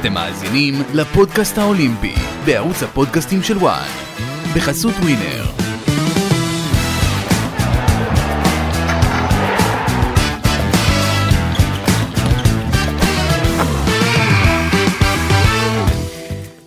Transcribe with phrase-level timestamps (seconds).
[0.00, 3.88] אתם מאזינים לפודקאסט האולימפי בערוץ הפודקאסטים של וואן
[4.56, 5.44] בחסות ווינר.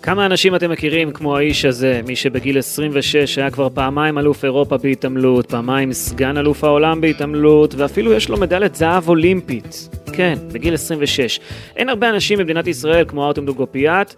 [0.02, 4.76] כמה אנשים אתם מכירים כמו האיש הזה, מי שבגיל 26 היה כבר פעמיים אלוף אירופה
[4.76, 10.03] בהתעמלות, פעמיים סגן אלוף העולם בהתעמלות, ואפילו יש לו מדליית זהב אולימפית.
[10.16, 11.40] כן, בגיל 26.
[11.76, 14.14] אין הרבה אנשים במדינת ישראל כמו ארטום דוגופיאט,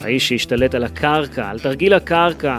[0.00, 2.58] האיש שהשתלט על הקרקע, על תרגיל הקרקע,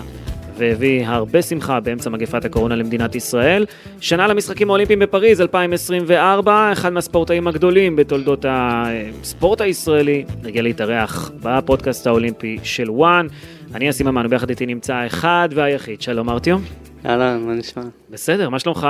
[0.58, 3.66] והביא הרבה שמחה באמצע מגפת הקורונה למדינת ישראל.
[4.00, 12.58] שנה למשחקים האולימפיים בפריז 2024, אחד מהספורטאים הגדולים בתולדות הספורט הישראלי, הגיע להתארח בפודקאסט האולימפי
[12.64, 13.28] של וואן.
[13.76, 16.62] אני אסי ממן, וביחד איתי נמצא האחד והיחיד, שלום ארטיום.
[17.06, 17.84] אהלן, מה נשמע?
[18.10, 18.88] בסדר, מה שלומך?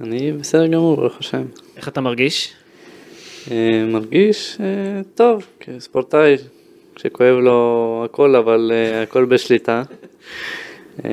[0.00, 1.42] אני בסדר גמור, ברוך השם.
[1.76, 2.52] איך אתה מרגיש?
[3.50, 6.36] אה, מרגיש אה, טוב, כספורטאי,
[6.96, 9.82] שכואב לו הכל, אבל אה, הכל בשליטה.
[11.04, 11.10] אה,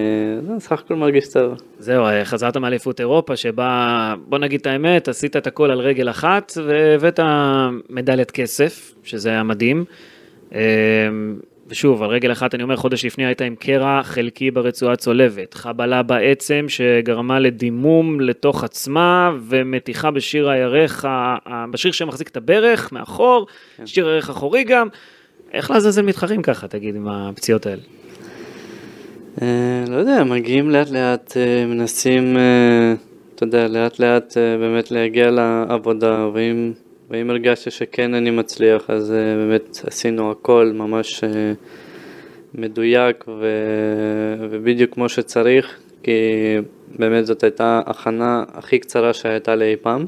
[0.49, 1.53] לא, סך הכל מרגיש טוב.
[1.79, 6.51] זהו, חזרת מאליפות אירופה, שבה, בוא נגיד את האמת, עשית את הכל על רגל אחת,
[6.65, 7.19] והבאת
[7.89, 9.85] מדליית כסף, שזה היה מדהים.
[11.71, 16.03] ושוב, על רגל אחת, אני אומר, חודש לפני היית עם קרע חלקי ברצועה צולבת, חבלה
[16.03, 21.05] בעצם שגרמה לדימום לתוך עצמה, ומתיחה בשיר הירך,
[21.71, 23.47] בשיר שמחזיק את הברך, מאחור,
[23.77, 23.87] כן.
[23.87, 24.87] שיר הירך אחורי גם.
[25.53, 27.81] איך לעזאזל מתחרים ככה, תגיד, עם הפציעות האלה?
[29.41, 32.93] אה, לא יודע, מגיעים לאט לאט, אה, מנסים, אה,
[33.35, 36.71] אתה יודע, לאט לאט באמת להגיע לעבודה, ואם,
[37.11, 41.53] ואם הרגשתי שכן אני מצליח, אז אה, באמת עשינו הכל ממש אה,
[42.53, 43.45] מדויק ו,
[44.49, 46.11] ובדיוק כמו שצריך, כי
[46.99, 50.05] באמת זאת הייתה הכנה הכי קצרה שהייתה לי אי פעם.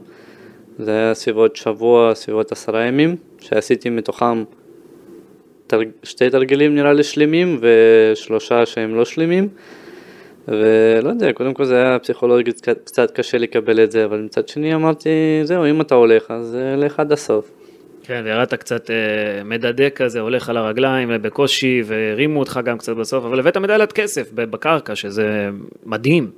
[0.79, 4.43] זה היה סביבות שבוע, סביבות עשרה ימים, שעשיתי מתוכם
[5.67, 5.87] תרג...
[6.03, 9.47] שתי תרגילים נראה לי שלמים ושלושה שהם לא שלמים.
[10.47, 14.75] ולא יודע, קודם כל זה היה פסיכולוגית קצת, קשה לקבל את זה, אבל מצד שני
[14.75, 15.09] אמרתי,
[15.43, 17.51] זהו, אם אתה הולך, אז אה, לך עד הסוף.
[18.03, 23.25] כן, וירדת קצת אה, מדדה כזה, הולך על הרגליים בקושי, והרימו אותך גם קצת בסוף,
[23.25, 25.49] אבל הבאת מדליית כסף בקרקע, שזה
[25.85, 26.31] מדהים.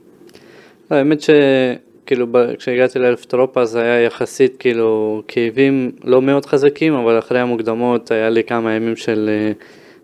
[0.92, 2.28] לא, האמת שכאילו
[2.58, 8.30] כשהגעתי לאלפת אירופה זה היה יחסית כאילו כאבים לא מאוד חזקים, אבל אחרי המוקדמות היה
[8.30, 9.52] לי כמה ימים של אה,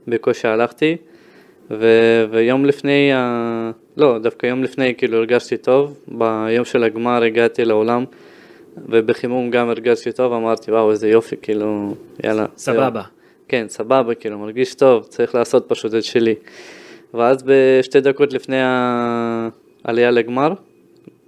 [0.08, 0.98] בקושי הלכתי,
[1.72, 1.88] ו,
[2.32, 3.72] ויום לפני, ה...
[3.98, 8.06] לא, דווקא יום לפני כאילו הרגשתי טוב, ביום של הגמר הגעתי לעולם,
[8.78, 12.46] ובחימום גם הרגשתי טוב, אמרתי וואו איזה יופי, כאילו, יאללה.
[12.58, 13.02] סבבה.
[13.48, 16.36] כן, סבבה, כאילו, מרגיש טוב, צריך לעשות פשוט את שלי.
[17.14, 20.54] ואז בשתי דקות לפני העלייה לגמר,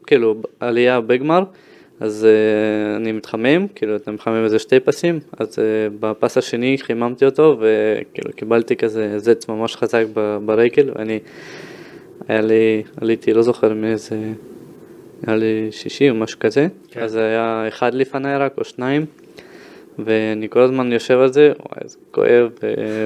[0.07, 1.43] כאילו, עלייה בגמר,
[1.99, 5.59] אז uh, אני מתחמם, כאילו, אתה מחמם איזה שתי פסים, אז uh,
[5.99, 10.05] בפס השני חיממתי אותו, וכאילו, קיבלתי כזה זץ ממש חזק
[10.45, 11.19] ברגל, ואני,
[12.27, 14.15] היה לי, עליתי, לא זוכר מאיזה,
[15.27, 17.01] היה לי שישי או משהו כזה, כן.
[17.01, 19.05] אז היה אחד לפניי רק, או שניים.
[19.99, 22.49] ואני כל הזמן יושב על זה, וואי, זה כואב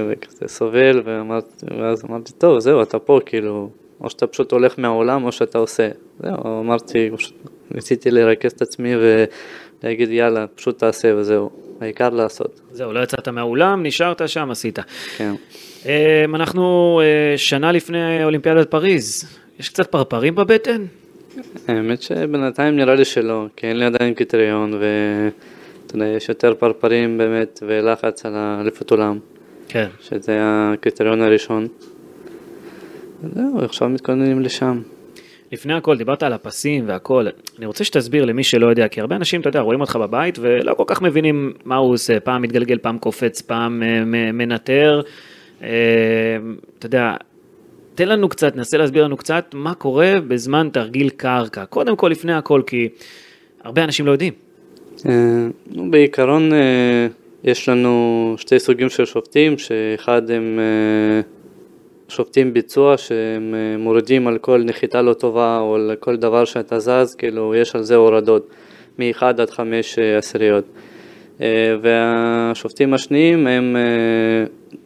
[0.09, 3.69] וכזה סובל, ואמרתי, ואז אמרתי, טוב, זהו, אתה פה, כאילו,
[4.01, 5.89] או שאתה פשוט הולך מהעולם, או שאתה עושה.
[6.19, 7.33] זהו, אמרתי, פשוט
[7.72, 8.94] ניסיתי לרכז את עצמי
[9.83, 11.50] ולהגיד, יאללה, פשוט תעשה וזהו,
[11.81, 12.61] העיקר לעשות.
[12.71, 14.79] זהו, לא יצאת מהאולם, נשארת שם, עשית.
[15.17, 15.33] כן.
[15.85, 20.85] אה, אנחנו אה, שנה לפני אולימפיאדת פריז, יש קצת פרפרים בבטן?
[21.67, 27.17] האמת שבינתיים נראה לי שלא, כי אין לי עדיין קריטריון, ואתה יודע, יש יותר פרפרים
[27.17, 29.19] באמת, ולחץ על האליפות עולם,
[29.67, 29.88] כן.
[30.01, 31.67] שזה הקריטריון הראשון.
[33.33, 34.81] זהו, עכשיו מתכוננים לשם.
[35.52, 37.28] לפני הכל, דיברת על הפסים והכל,
[37.58, 40.74] אני רוצה שתסביר למי שלא יודע, כי הרבה אנשים, אתה יודע, רואים אותך בבית ולא
[40.74, 45.02] כל כך מבינים מה הוא עושה, פעם מתגלגל, פעם קופץ, פעם אה, מנטר,
[45.63, 45.69] אה,
[46.80, 47.16] אתה יודע,
[47.96, 52.34] תן לנו קצת, נסה להסביר לנו קצת מה קורה בזמן תרגיל קרקע, קודם כל, לפני
[52.34, 52.90] הכל, כי
[53.63, 54.34] הרבה אנשים לא יודעים.
[55.06, 55.47] אה,
[55.90, 56.52] בעיקרון
[57.44, 60.60] יש לנו שתי סוגים של שופטים, שאחד הם
[62.07, 66.80] שופטים ביצוע שהם אה, מורידים על כל נחיתה לא טובה או על כל דבר שאתה
[66.80, 68.50] זז, כאילו יש על זה הורדות
[69.00, 70.65] מ-1 עד 5 אה, עשיריות.
[71.42, 73.75] אה, והשופטים השניים הם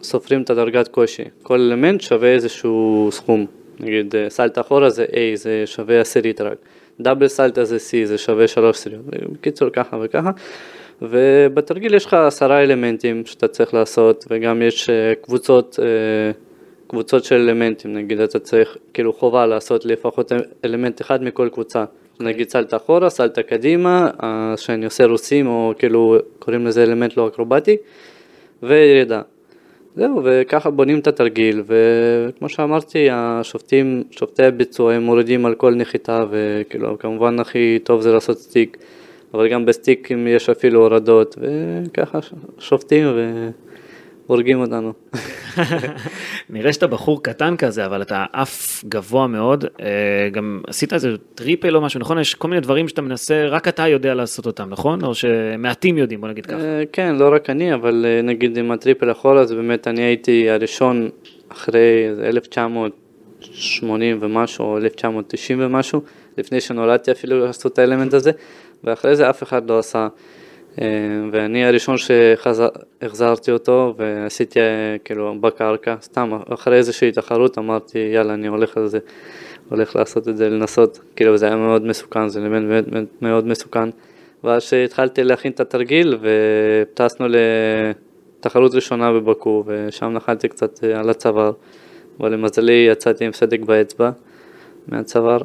[0.04, 3.46] סופרים את הדרגת קושי, כל אלמנט שווה איזשהו סכום,
[3.80, 6.58] נגיד סלט אחורה זה A, זה שווה עשירית רק,
[7.00, 10.32] דאבל סלטה זה C, זה שווה שלוש עשיריות, בקיצור ככה וככה.
[11.02, 14.90] ובתרגיל יש לך עשרה אלמנטים שאתה צריך לעשות, וגם יש
[15.22, 15.80] קבוצות,
[16.92, 20.32] קבוצות של אלמנטים, נגיד אתה צריך, כאילו חובה לעשות לפחות
[20.66, 21.86] אלמנט אחד מכל קבוצה.
[22.20, 27.28] נגיד סלטה אחורה, סלטה קדימה, אה, שאני עושה רוסים, או כאילו קוראים לזה אלמנט לא
[27.28, 27.78] אקרובטי,
[28.64, 29.22] וירידה.
[29.96, 36.20] זהו, וככה בונים את התרגיל, וכמו שאמרתי, השופטים, שופטי הביצוע הם מורידים על כל נחיתה,
[36.32, 38.78] וכאילו, כמובן הכי טוב זה לעשות סטיק,
[39.34, 42.20] אבל גם בסטיקים יש אפילו הורדות, וככה
[42.60, 43.08] שופטים
[44.32, 44.94] והורגים אותנו.
[46.50, 49.66] נראה שאתה בחור קטן כזה, אבל אתה עף גבוה מאוד.
[49.82, 52.20] אה, גם עשית איזה triple או משהו, נכון?
[52.20, 55.04] יש כל מיני דברים שאתה מנסה, רק אתה יודע לעשות אותם, נכון?
[55.04, 56.60] או שמעטים יודעים, בוא נגיד ככה.
[56.60, 60.02] אה, כן, לא רק אני, אבל אה, נגיד עם ה triple אחורה, אז באמת אני
[60.02, 61.10] הייתי הראשון
[61.50, 66.02] אחרי 1980 ומשהו, או 1990 ומשהו,
[66.38, 68.32] לפני שנולדתי אפילו לעשות את האלמנט הזה,
[68.84, 70.08] ואחרי זה אף אחד לא עשה.
[70.82, 70.88] אה,
[71.32, 78.48] ואני הראשון שהחזרתי אותו ועשיתי אה, כאילו בקרקע, סתם אחרי איזושהי תחרות אמרתי יאללה אני
[78.48, 79.00] הולך על זה,
[79.70, 83.90] הולך לעשות את זה, לנסות, כאילו זה היה מאוד מסוכן, זה אלמנט מאוד, מאוד, מסוכן.
[84.44, 87.28] ואז שהתחלתי להכין את התרגיל וטסנו
[88.40, 91.52] לתחרות ראשונה בבקו ושם נחלתי קצת אה, על הצוואר,
[92.20, 94.12] אבל למזלי יצאתי עם סדק באצבע.
[94.88, 95.42] מהצוואר.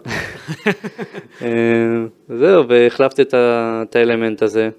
[2.38, 4.70] זהו, והחלפתי את האלמנט הזה,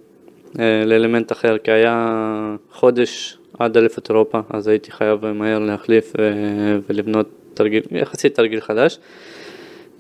[0.86, 6.24] לאלמנט אחר, כי היה חודש עד אליפות אירופה, אז הייתי חייב מהר להחליף אה,
[6.90, 9.00] ולבנות תרגיל, יחסית תרגיל חדש.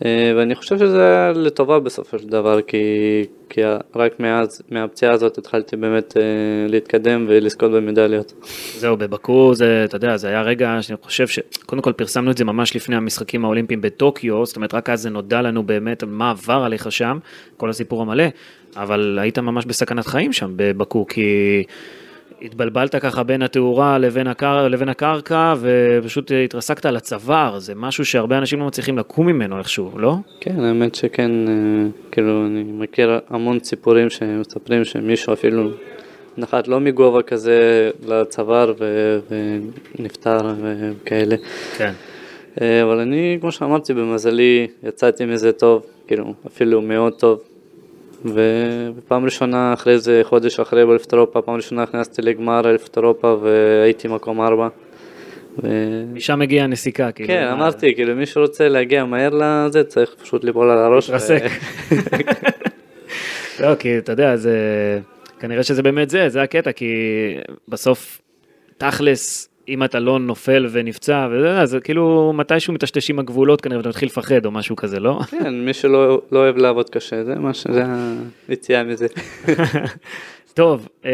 [0.05, 2.77] אה, ואני חושב שזה לטובה בסופו של דבר, כי,
[3.49, 3.61] כי
[3.95, 6.17] רק מאז, מהפציעה הזאת התחלתי באמת
[6.69, 8.33] להתקדם ולזכות במדליות.
[8.77, 12.45] זהו, בבקו זה, אתה יודע, זה היה רגע שאני חושב שקודם כל פרסמנו את זה
[12.45, 16.63] ממש לפני המשחקים האולימפיים בטוקיו, זאת אומרת רק אז זה נודע לנו באמת מה עבר
[16.65, 17.17] עליך שם,
[17.57, 18.25] כל הסיפור המלא.
[18.75, 21.63] אבל היית ממש בסכנת חיים שם בבקו, כי
[22.41, 24.67] התבלבלת ככה בין התאורה לבין, הקר...
[24.67, 29.91] לבין הקרקע, ופשוט התרסקת על הצוואר, זה משהו שהרבה אנשים לא מצליחים לקום ממנו איכשהו,
[29.95, 30.15] לא?
[30.39, 31.53] כן, האמת שכן, אה,
[32.11, 35.69] כאילו, אני מכיר המון סיפורים שמספרים שמישהו אפילו
[36.37, 39.19] נחת לא מגובה כזה לצוואר ו...
[39.99, 41.35] ונפטר וכאלה.
[41.77, 41.91] כן.
[42.61, 47.39] אה, אבל אני, כמו שאמרתי, במזלי יצאתי מזה טוב, כאילו, אפילו מאוד טוב.
[48.25, 54.07] ופעם ראשונה אחרי איזה חודש אחרי באליפות אירופה, פעם ראשונה נכנסתי לגמר אליפות אירופה והייתי
[54.07, 54.67] מקום ארבע.
[55.63, 55.67] ו...
[56.13, 57.27] משם מגיעה הנסיקה, כאילו.
[57.27, 61.09] כן, אמרתי, כאילו מי שרוצה להגיע מהר לזה צריך פשוט ליפול על הראש.
[61.09, 61.43] להתרסק.
[63.59, 64.59] לא, כי אתה יודע, זה...
[65.39, 66.93] כנראה שזה באמת זה, זה הקטע, כי
[67.67, 68.21] בסוף,
[68.77, 74.07] תכלס, אם אתה לא נופל ונפצע, וזה, אז כאילו מתישהו מטשטשים הגבולות כנראה ואתה מתחיל
[74.07, 75.19] לפחד או משהו כזה, לא?
[75.31, 77.83] כן, מי שלא לא אוהב לעבוד קשה, זה מה שזה
[78.47, 79.07] היציאה מזה.
[80.53, 81.09] טוב, אמ,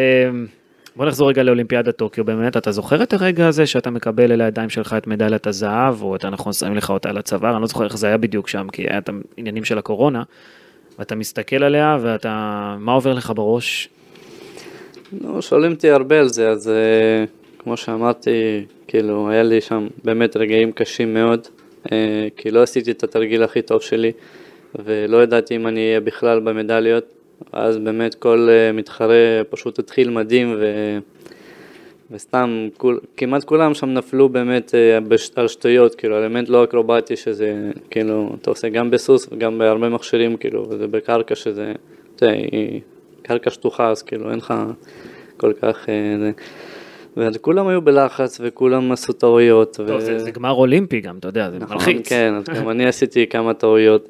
[0.96, 4.70] בוא נחזור רגע לאולימפיאדת טוקיו באמת, אתה זוכר את הרגע הזה שאתה מקבל אל הידיים
[4.70, 7.84] שלך את מדליית הזהב, או יותר נכון שמים לך אותה על הצוואר, אני לא זוכר
[7.86, 10.24] איך זה היה בדיוק שם, כי היה את העניינים של הקורונה,
[11.00, 13.90] ואתה מסתכל עליה ואתה, מה עובר לך בראש?
[15.22, 17.26] לא, שואלים אותי הרבה על זה, אז אה,
[17.64, 21.48] כמו שאמרתי, כאילו, היה לי שם באמת רגעים קשים מאוד,
[21.92, 24.12] אה, כי לא עשיתי את התרגיל הכי טוב שלי,
[24.86, 27.14] ולא ידעתי אם אני אהיה בכלל במדליות,
[27.52, 30.66] אז באמת כל אה, מתחרה פשוט התחיל מדהים, ו...
[32.12, 35.00] וסתם, כול, כמעט כולם שם נפלו באמת אה,
[35.36, 40.38] על שטויות, כאילו, אלמנט לא אקרובטי שזה, כאילו, אתה עושה גם בסוס וגם בהרבה מכשירים,
[40.38, 41.72] כאילו, וזה בקרקע שזה,
[42.16, 42.82] אתה יודע, היא
[43.22, 44.54] קרקע שטוחה, אז כאילו, אין לך
[45.38, 45.86] כל כך...
[46.20, 46.32] זה...
[47.18, 49.76] וכולם היו בלחץ וכולם עשו טעויות.
[49.76, 50.02] טוב, ו...
[50.02, 52.10] זה, זה גמר אולימפי גם, אתה יודע, זה נכון, מלחיץ.
[52.10, 54.10] כן, אז גם אני עשיתי כמה טעויות.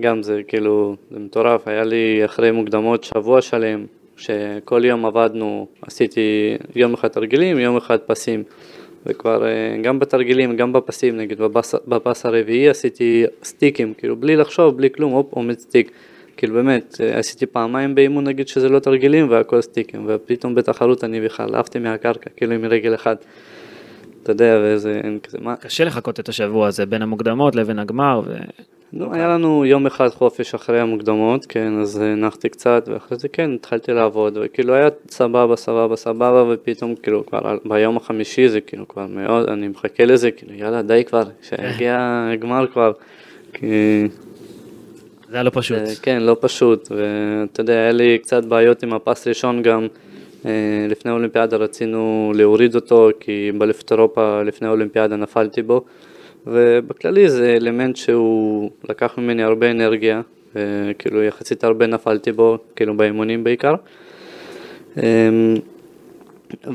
[0.00, 6.56] גם זה כאילו, זה מטורף, היה לי אחרי מוקדמות שבוע שלם, שכל יום עבדנו, עשיתי
[6.76, 8.42] יום אחד תרגילים, יום אחד פסים.
[9.06, 14.76] וכבר אה, גם בתרגילים, גם בפסים, נגיד בפס, בפס הרביעי עשיתי סטיקים, כאילו בלי לחשוב,
[14.76, 15.90] בלי כלום, הופ, עומד סטיק.
[16.42, 21.20] כאילו באמת, אה, עשיתי פעמיים באימון נגיד שזה לא תרגילים והכל סטיקים, ופתאום בתחרות אני
[21.20, 23.16] בכלל עפתי מהקרקע, כאילו עם רגל אחד.
[24.22, 25.56] אתה יודע, ואיזה, אין כזה, מה...
[25.56, 28.34] קשה לחכות את השבוע הזה בין המוקדמות לבין הגמר, ו...
[28.92, 33.50] לא, היה לנו יום אחד חופש אחרי המוקדמות, כן, אז הנחתי קצת, ואחרי זה כן,
[33.54, 39.06] התחלתי לעבוד, וכאילו היה סבבה, סבבה, סבבה, ופתאום כאילו כבר ביום החמישי זה כאילו כבר
[39.06, 42.92] מאוד, אני מחכה לזה, כאילו יאללה, די כבר, שיגיע הגמר כבר,
[43.52, 43.66] כי...
[45.32, 45.78] זה היה לא פשוט.
[46.02, 49.86] כן, לא פשוט, ואתה יודע, היה לי קצת בעיות עם הפס ראשון גם.
[50.46, 55.84] אה, לפני האולימפיאדה רצינו להוריד אותו, כי באליפות אירופה לפני האולימפיאדה נפלתי בו,
[56.46, 60.20] ובכללי זה אלמנט שהוא לקח ממני הרבה אנרגיה,
[60.54, 63.74] וכאילו יחסית הרבה נפלתי בו, כאילו באימונים בעיקר.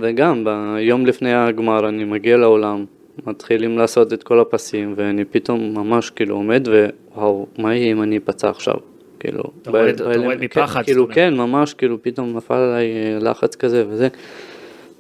[0.01, 2.85] וגם ביום לפני הגמר אני מגיע לעולם,
[3.25, 6.67] מתחילים לעשות את כל הפסים, ואני פתאום ממש כאילו עומד,
[7.15, 8.75] ווואו, מה יהיה אם אני אפצע עכשיו?
[9.19, 10.83] כאילו, אתה רואה מפחד.
[10.83, 14.07] כאילו, כן, ממש, כאילו, פתאום נפל עליי אה, לחץ כזה וזה.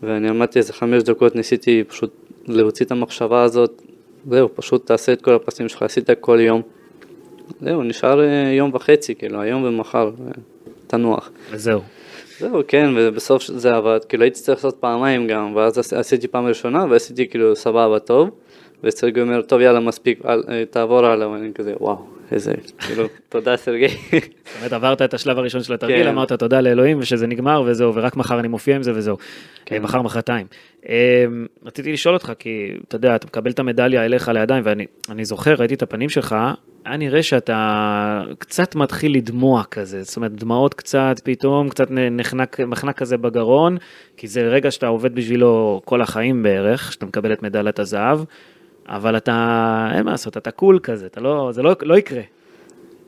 [0.03, 2.13] ואני עמדתי איזה חמש דקות, ניסיתי פשוט
[2.47, 3.81] להוציא את המחשבה הזאת,
[4.29, 6.61] זהו, פשוט תעשה את כל הפסים שלך, עשית כל יום.
[7.61, 10.31] זהו, נשאר אה, יום וחצי, כאילו, היום ומחר, אה,
[10.87, 11.31] תנוח.
[11.51, 11.81] וזהו.
[12.39, 16.45] זהו, כן, ובסוף זה עבד, כאילו הייתי צריך לעשות פעמיים גם, ואז עש- עשיתי פעם
[16.45, 18.29] ראשונה, ועשיתי כאילו סבבה, טוב,
[18.83, 21.97] וסרגי אומר, טוב, יאללה, מספיק, אה, תעבור הלאה, ואני כזה, וואו,
[22.31, 23.87] איזה, כאילו, תודה סרגי.
[23.87, 24.21] זאת
[24.57, 26.07] אומרת, עברת את השלב הראשון של התרגיל, כן.
[26.09, 29.17] אמרת תודה לאלוהים ושזה נגמר וזהו, ורק מחר אני מופיע עם זה וזהו.
[29.65, 29.75] כן.
[29.75, 30.47] אה, מחר, מחרתיים.
[30.89, 31.25] אה,
[31.65, 35.53] רציתי לשאול אותך, כי אתה יודע, אתה מקבל את המדליה אליך לידיים, ואני אני זוכר,
[35.53, 36.35] ראיתי את הפנים שלך,
[36.87, 37.59] היה נראה שאתה
[38.39, 43.77] קצת מתחיל לדמוע כזה, זאת אומרת, דמעות קצת, פתאום קצת נחנק, מחנק כזה בגרון,
[44.17, 48.19] כי זה רגע שאתה עובד בשבילו כל החיים בערך, שאתה מקבל את מדליית הזהב,
[48.87, 52.21] אבל אתה, אין מה לעשות, אתה קול כזה, אתה לא, זה לא, לא יקרה.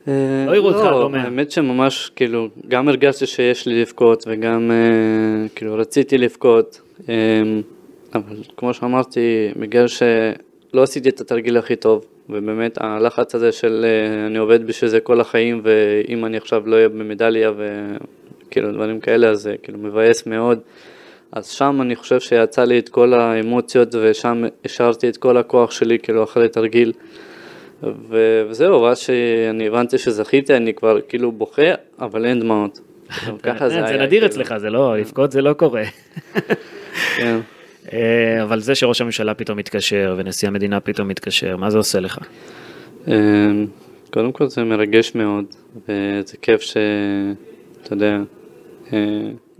[0.06, 0.12] לא
[0.56, 5.74] יראו אותך, לא מה- האמת שממש, כאילו, גם הרגשתי שיש לי לבכות, וגם, אה, כאילו,
[5.74, 7.14] רציתי לבכות, אה,
[8.14, 9.20] אבל כמו שאמרתי,
[9.56, 9.86] בגלל
[10.72, 15.00] שלא עשיתי את התרגיל הכי טוב, ובאמת הלחץ הזה של אה, אני עובד בשביל זה
[15.00, 20.26] כל החיים, ואם אני עכשיו לא אהיה במדליה וכאילו דברים כאלה, אז זה כאילו מבאס
[20.26, 20.58] מאוד.
[21.32, 25.98] אז שם אני חושב שיצא לי את כל האמוציות, ושם השארתי את כל הכוח שלי,
[25.98, 26.92] כאילו, אחרי תרגיל.
[27.82, 31.62] ו- וזהו, ואז שאני הבנתי שזכיתי, אני כבר כאילו בוכה,
[31.98, 32.80] אבל אין דמעות.
[33.42, 33.96] ככה זה זה.
[33.96, 34.26] נדיר כאילו.
[34.26, 35.82] אצלך, זה לא, לבכות זה לא קורה.
[37.16, 37.40] כן.
[37.92, 42.18] אה, אבל זה שראש הממשלה פתאום מתקשר ונשיא המדינה פתאום מתקשר, מה זה עושה לך?
[43.08, 43.66] אמ,
[44.10, 45.44] קודם כל זה מרגש מאוד,
[45.88, 46.76] וזה כיף ש...
[47.82, 48.18] אתה יודע,
[48.92, 48.98] אה,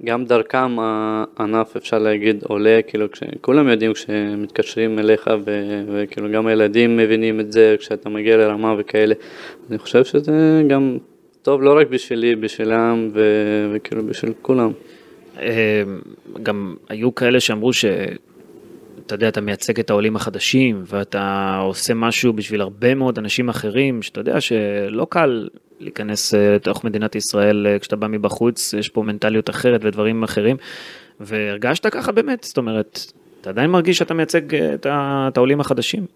[0.04, 3.06] גם דרכם הענף אפשר להגיד עולה, כאילו
[3.40, 9.14] כולם יודעים כשמתקשרים אליך ו- וכאילו גם הילדים מבינים את זה כשאתה מגיע לרמה וכאלה.
[9.70, 10.98] אני חושב שזה גם
[11.42, 14.72] טוב לא רק בשבילי, בשבילם ו- וכאילו בשביל כולם.
[15.40, 15.82] אה,
[16.42, 17.84] גם היו כאלה שאמרו ש...
[19.06, 24.02] אתה יודע, אתה מייצג את העולים החדשים, ואתה עושה משהו בשביל הרבה מאוד אנשים אחרים,
[24.02, 25.48] שאתה יודע שלא קל
[25.80, 30.56] להיכנס אה, לתוך מדינת ישראל אה, כשאתה בא מבחוץ, יש פה מנטליות אחרת ודברים אחרים,
[31.20, 33.00] והרגשת ככה באמת, זאת אומרת,
[33.40, 36.06] אתה עדיין מרגיש שאתה מייצג אה, את ה- את העולים החדשים?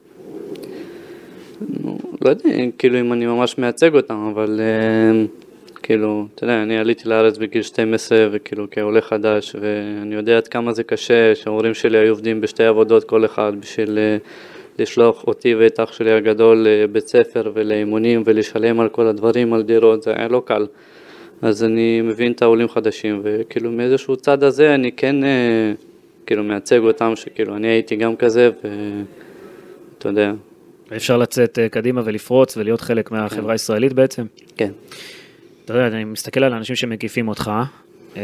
[2.25, 2.43] לא יודע,
[2.79, 5.25] כאילו אם אני ממש מייצג אותם, אבל אה,
[5.87, 10.73] כאילו, אתה יודע, אני עליתי לארץ בגיל 12 וכאילו כעולה חדש, ואני יודע עד כמה
[10.73, 14.17] זה קשה, שההורים שלי היו עובדים בשתי עבודות כל אחד בשביל אה,
[14.79, 20.03] לשלוח אותי ואת אח שלי הגדול לבית ספר ולאימונים ולשלם על כל הדברים, על דירות,
[20.03, 20.67] זה היה לא קל.
[21.43, 25.73] אז אני מבין את העולים חדשים, וכאילו מאיזשהו צד הזה אני כן אה,
[26.27, 30.33] כאילו מייצג אותם, שכאילו אני הייתי גם כזה, ואתה יודע,
[30.97, 34.27] אפשר לצאת אה, קדימה ולפרוץ ולהיות חלק מהחברה הישראלית בעצם?
[34.57, 34.71] כן.
[35.65, 37.51] אתה יודע, אני מסתכל על האנשים שמקיפים אותך.
[38.17, 38.23] אה,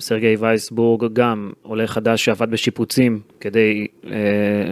[0.00, 4.10] סרגי וייסבורג גם עולה חדש שעבד בשיפוצים כדי אה,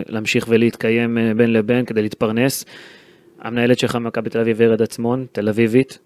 [0.08, 2.64] להמשיך ולהתקיים אה, בין לבין, כדי להתפרנס.
[3.40, 5.98] המנהלת שלך ממכבי תל אביב ורד עצמון, תל אביבית,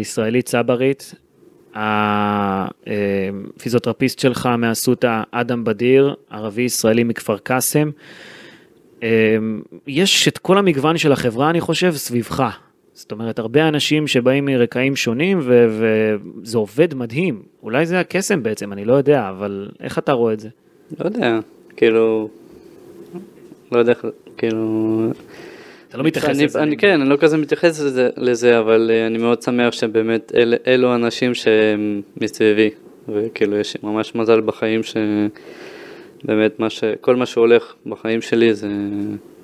[0.00, 1.14] ישראלית צברית.
[3.56, 7.90] הפיזיותרפיסט שלך מאסותא אדם בדיר, ערבי ישראלי מכפר קאסם.
[9.86, 12.65] יש את כל המגוון של החברה, אני חושב, סביבך.
[12.96, 15.66] זאת אומרת, הרבה אנשים שבאים מרקעים שונים, ו-
[16.42, 17.42] וזה עובד מדהים.
[17.62, 20.48] אולי זה הקסם בעצם, אני לא יודע, אבל איך אתה רואה את זה?
[21.00, 21.38] לא יודע,
[21.76, 22.28] כאילו,
[23.72, 23.92] לא יודע,
[24.36, 25.10] כאילו,
[25.88, 26.62] אתה לא מתייחס אני, לזה.
[26.62, 30.54] אני, כן, אני לא כזה מתייחס לזה, לזה אבל אה, אני מאוד שמח שבאמת אל,
[30.66, 32.70] אלו אנשים שהם מסביבי,
[33.08, 38.68] וכאילו יש ממש מזל בחיים שבאמת מה ש, כל מה שהולך בחיים שלי זה,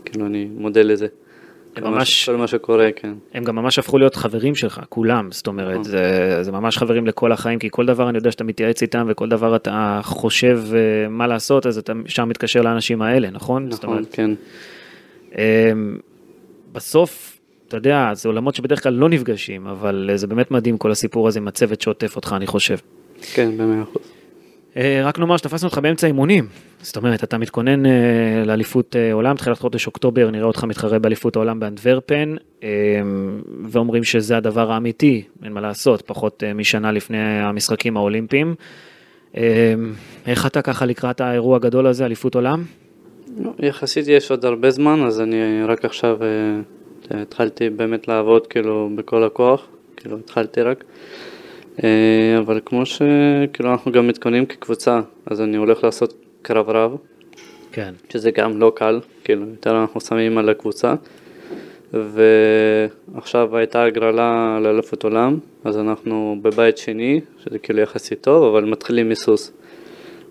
[0.04, 1.06] כאילו אני מודה לזה.
[1.76, 3.12] הם כל ממש- כל מה שקורה, כן.
[3.34, 5.84] הם גם ממש הפכו להיות חברים שלך, כולם, זאת אומרת, נכון.
[5.84, 9.28] זה, זה ממש חברים לכל החיים, כי כל דבר אני יודע שאתה מתייעץ איתם, וכל
[9.28, 13.68] דבר אתה חושב אה, מה לעשות, אז אתה ישר מתקשר לאנשים האלה, נכון?
[13.68, 14.30] נכון, אומרת, כן.
[15.38, 15.98] אמ,
[16.72, 17.38] בסוף,
[17.68, 21.28] אתה יודע, זה עולמות שבדרך כלל לא נפגשים, אבל אה, זה באמת מדהים כל הסיפור
[21.28, 22.76] הזה עם הצוות שעוטף אותך, אני חושב.
[23.34, 24.11] כן, במאה אחוז.
[24.76, 26.48] אה, רק נאמר שתפסנו אותך באמצע אימונים,
[26.82, 31.36] זאת אומרת, אתה מתכונן אה, לאליפות אה, עולם, תחילת חודש אוקטובר, נראה אותך מתחרה באליפות
[31.36, 32.68] העולם באנטוורפן, אה,
[33.64, 38.54] ואומרים שזה הדבר האמיתי, אין מה לעשות, פחות משנה לפני המשחקים האולימפיים.
[40.26, 42.64] איך אתה ככה לקראת האירוע הגדול הזה, אליפות עולם?
[43.38, 46.16] לא, יחסית יש עוד הרבה זמן, אז אני רק עכשיו
[47.10, 50.84] התחלתי באמת לעבוד כאילו בכל הכוח, כאילו התחלתי רק.
[51.84, 51.88] אה,
[52.38, 56.96] אבל כמו שכאילו אנחנו גם מתכוננים כקבוצה, אז אני הולך לעשות קרב רב,
[57.72, 57.94] כן.
[58.12, 60.94] שזה גם לא קל, כאילו יותר אנחנו שמים על הקבוצה.
[61.92, 69.08] ועכשיו הייתה הגרלה לאליפות עולם, אז אנחנו בבית שני, שזה כאילו יחסית טוב, אבל מתחילים
[69.08, 69.52] מסוס.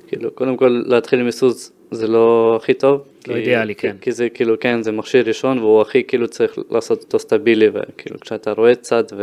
[0.08, 3.02] כאילו, קודם כל להתחיל היסוס זה לא הכי טוב.
[3.28, 3.96] לא כי- אידיאלי, כי- כן.
[4.02, 8.20] כי זה כאילו, כן, זה מכשיר ראשון והוא הכי כאילו צריך לעשות אותו סטבילי, וכאילו
[8.20, 9.14] כשאתה רואה קצת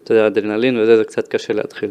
[0.00, 1.90] ואתה יודע, אדרנלין וזה, זה קצת קשה להתחיל.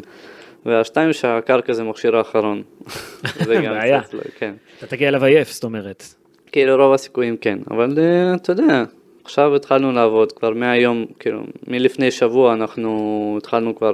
[0.66, 2.64] והשתיים שהקרקע זה מכשיר האחרון.
[3.46, 4.02] זה גם בעיה.
[4.02, 4.54] קצת לא, כן.
[4.78, 6.04] אתה תגיע אליו עייף, זאת אומרת.
[6.52, 8.84] כאילו רוב הסיכויים כן, אבל אה, אתה יודע,
[9.24, 13.94] עכשיו התחלנו לעבוד כבר מהיום, כאילו, מלפני שבוע אנחנו התחלנו כבר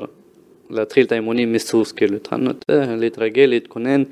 [0.70, 2.52] להתחיל את האימונים מסוס, כאילו, התחלנו
[2.98, 4.04] להתרגל, להתכונן.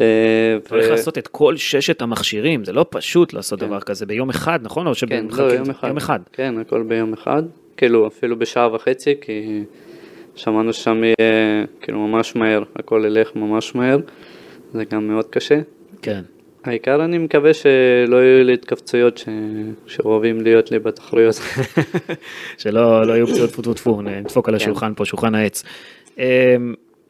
[0.00, 3.66] אה, צריך לעשות את כל ששת המכשירים, זה לא פשוט לעשות כן.
[3.66, 4.86] דבר כזה ביום אחד, נכון?
[5.08, 5.52] כן, לא.
[5.88, 6.20] יום אחד.
[6.32, 7.42] כן, הכל ביום אחד,
[7.76, 9.64] כאילו אפילו בשעה וחצי, כי
[10.34, 13.98] שמענו ששם יהיה כאילו ממש מהר, הכל ילך ממש מהר,
[14.72, 15.60] זה גם מאוד קשה.
[16.02, 16.20] כן.
[16.64, 19.28] העיקר אני מקווה שלא יהיו לי התכווצויות ש...
[19.86, 21.34] שאוהבים להיות לי בתחרויות.
[22.58, 24.62] שלא לא יהיו פציעות טפו טפו טפו, נדפוק על כן.
[24.62, 25.62] השולחן פה, שולחן העץ.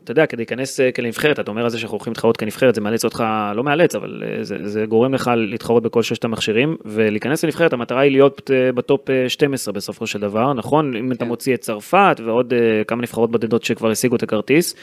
[0.04, 2.80] אתה יודע, כדי להיכנס אה, כנבחרת, אתה אומר על זה שאנחנו הולכים להתחרות כנבחרת, זה
[2.80, 7.44] מאלץ אותך, לא מאלץ, אבל אה, זה, זה גורם לך להתחרות בכל שלושת המכשירים, ולהיכנס
[7.44, 10.96] לנבחרת, המטרה היא להיות אה, בטופ אה, 12 בסופו של דבר, נכון?
[10.96, 11.28] אם אתה כן.
[11.28, 12.52] מוציא את צרפת ועוד
[12.86, 14.74] כמה נבחרות בודדות שכבר השיגו את הכרטיס,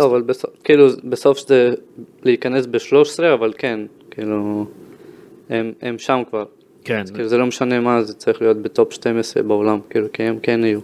[0.00, 1.74] לא, אבל בסוף, כאילו, בסוף זה
[2.22, 4.66] להיכנס ב-13, אבל כן, כאילו,
[5.50, 6.44] הם, הם שם כבר.
[6.84, 10.22] כן, כאילו זה לא משנה מה, זה צריך להיות ב top 12 בעולם, כאילו, כי
[10.22, 10.80] הם כן יהיו.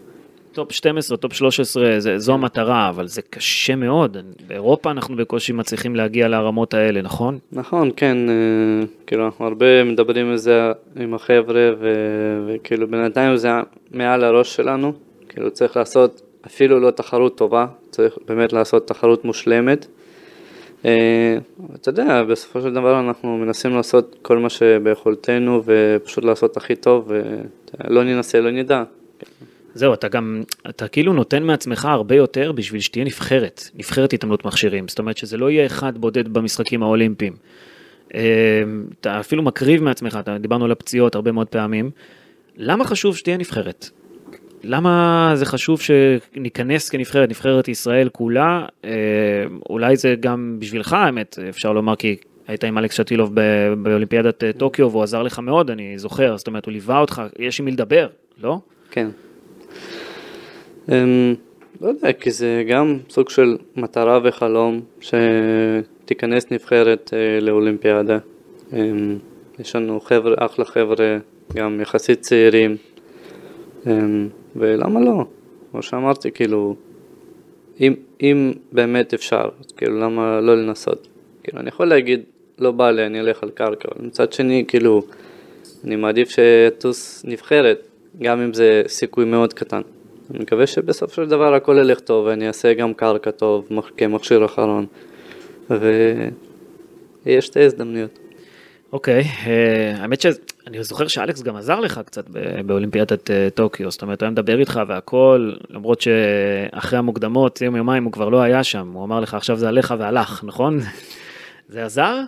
[0.53, 4.17] top 12, top 13, זה, זו המטרה, אבל זה קשה מאוד.
[4.47, 7.39] באירופה אנחנו בקושי מצליחים להגיע לרמות האלה, נכון?
[7.53, 11.89] נכון, כן, אה, כאילו, אנחנו הרבה מדברים על זה עם החבר'ה, ו,
[12.47, 13.49] וכאילו, בינתיים זה
[13.91, 14.93] מעל הראש שלנו,
[15.29, 19.87] כאילו, צריך לעשות אפילו לא תחרות טובה, צריך באמת לעשות תחרות מושלמת.
[20.85, 21.39] אה,
[21.75, 27.13] אתה יודע, בסופו של דבר אנחנו מנסים לעשות כל מה שביכולתנו, ופשוט לעשות הכי טוב,
[27.85, 28.83] ולא ננסה, לא נדע.
[29.79, 34.89] זהו, אתה גם, אתה כאילו נותן מעצמך הרבה יותר בשביל שתהיה נבחרת, נבחרת התעמלות מכשירים,
[34.89, 37.33] זאת אומרת שזה לא יהיה אחד בודד במשחקים האולימפיים.
[38.15, 38.21] אה,
[39.01, 41.91] אתה אפילו מקריב מעצמך, אתה, דיברנו על הפציעות הרבה מאוד פעמים.
[42.57, 43.91] למה חשוב שתהיה נבחרת?
[44.65, 48.67] למה זה חשוב שניכנס כנבחרת, נבחרת ישראל כולה?
[48.85, 48.91] אה,
[49.71, 52.17] אולי זה גם בשבילך האמת, אפשר לומר כי
[52.49, 53.35] היית עם אלכס שטילוב
[53.83, 57.61] באולימפיאדת אה, טוקיו והוא עזר לך מאוד, אני זוכר, זאת אומרת הוא ליווה אותך, יש
[57.61, 58.09] עם מי לדבר,
[58.43, 58.59] לא?
[58.91, 59.09] כן.
[60.93, 61.35] אמ,
[61.81, 68.19] לא יודע, כי זה גם סוג של מטרה וחלום שתיכנס נבחרת אה, לאולימפיאדה.
[68.73, 69.19] אמ,
[69.59, 71.19] יש לנו חבר'ה, אחלה חבר'ה,
[71.55, 72.77] גם יחסית צעירים,
[73.87, 75.25] אמ, ולמה לא?
[75.71, 76.77] כמו שאמרתי, כאילו,
[77.81, 81.09] אם, אם באמת אפשר, אז כאילו, למה לא לנסות?
[81.43, 82.21] כאילו, אני יכול להגיד,
[82.59, 85.03] לא בא לי, אני אלך על קרקע, אבל מצד שני, כאילו,
[85.85, 87.89] אני מעדיף שטוס נבחרת,
[88.23, 89.81] גם אם זה סיכוי מאוד קטן.
[90.31, 94.87] אני מקווה שבסופו של דבר הכל ילך טוב ואני אעשה גם קרקע טוב כמכשיר אחרון
[95.71, 98.19] ויש שתי הזדמנויות.
[98.93, 102.25] אוקיי, אה, האמת שאני זוכר שאלכס גם עזר לך קצת
[102.67, 108.05] באולימפיאדת אה, טוקיו, זאת אומרת, הוא היה מדבר איתך והכל, למרות שאחרי המוקדמות, יום יומיים
[108.05, 110.79] הוא כבר לא היה שם, הוא אמר לך עכשיו זה עליך והלך, נכון?
[111.69, 112.21] זה עזר?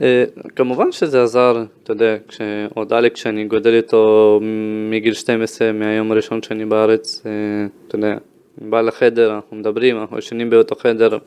[0.00, 0.24] אה,
[0.56, 4.40] כמובן שזה עזר, אתה יודע, כשעוד אלכס שאני גודל איתו
[4.90, 7.30] מגיל 12 מהיום הראשון שאני בארץ, אה,
[7.88, 8.16] אתה יודע,
[8.60, 11.18] אני בא לחדר, אנחנו מדברים, אנחנו ישנים באותו חדר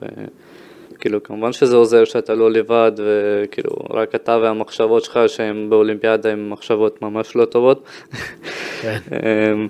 [0.94, 6.50] וכאילו כמובן שזה עוזר שאתה לא לבד וכאילו רק אתה והמחשבות שלך שהן באולימפיאדה הן
[6.50, 7.86] מחשבות ממש לא טובות
[8.82, 8.98] כן.
[9.12, 9.68] אמ,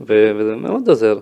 [0.00, 1.18] וזה מאוד עוזר,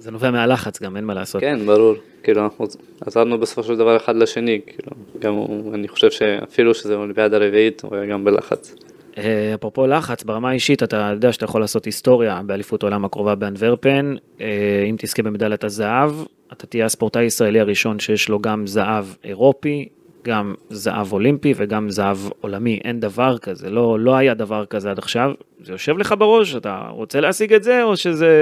[0.00, 1.40] זה נובע מהלחץ גם, אין מה לעשות.
[1.40, 2.66] כן ברור, כאילו אנחנו
[3.00, 7.82] עזרנו בסופו של דבר אחד לשני, כאילו גם הוא, אני חושב שאפילו שזה אולימפיאדה רביעית
[7.82, 8.74] הוא היה גם בלחץ.
[9.18, 14.14] אה, אפרופו לחץ, ברמה האישית אתה יודע שאתה יכול לעשות היסטוריה באליפות העולם הקרובה באנוורפן,
[14.40, 14.46] אה,
[14.90, 16.10] אם תזכה במדליית הזהב,
[16.52, 19.88] אתה תהיה הספורטאי הישראלי הראשון שיש לו גם זהב אירופי,
[20.22, 24.98] גם זהב אולימפי וגם זהב עולמי, אין דבר כזה, לא, לא היה דבר כזה עד
[24.98, 25.32] עכשיו,
[25.62, 28.32] זה יושב לך בראש, אתה רוצה להשיג את זה או שזה,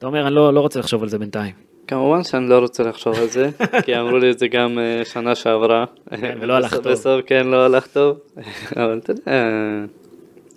[0.00, 1.52] אתה אומר אני לא, לא רוצה לחשוב על זה בינתיים.
[1.86, 3.50] כמובן שאני לא רוצה לחשוב על זה,
[3.84, 5.84] כי אמרו לי את זה גם אה, שנה שעברה.
[6.20, 6.88] כן, ולא הלך טוב.
[6.88, 8.18] בסוף כן, לא הלך טוב,
[8.76, 9.22] אבל אתה יודע,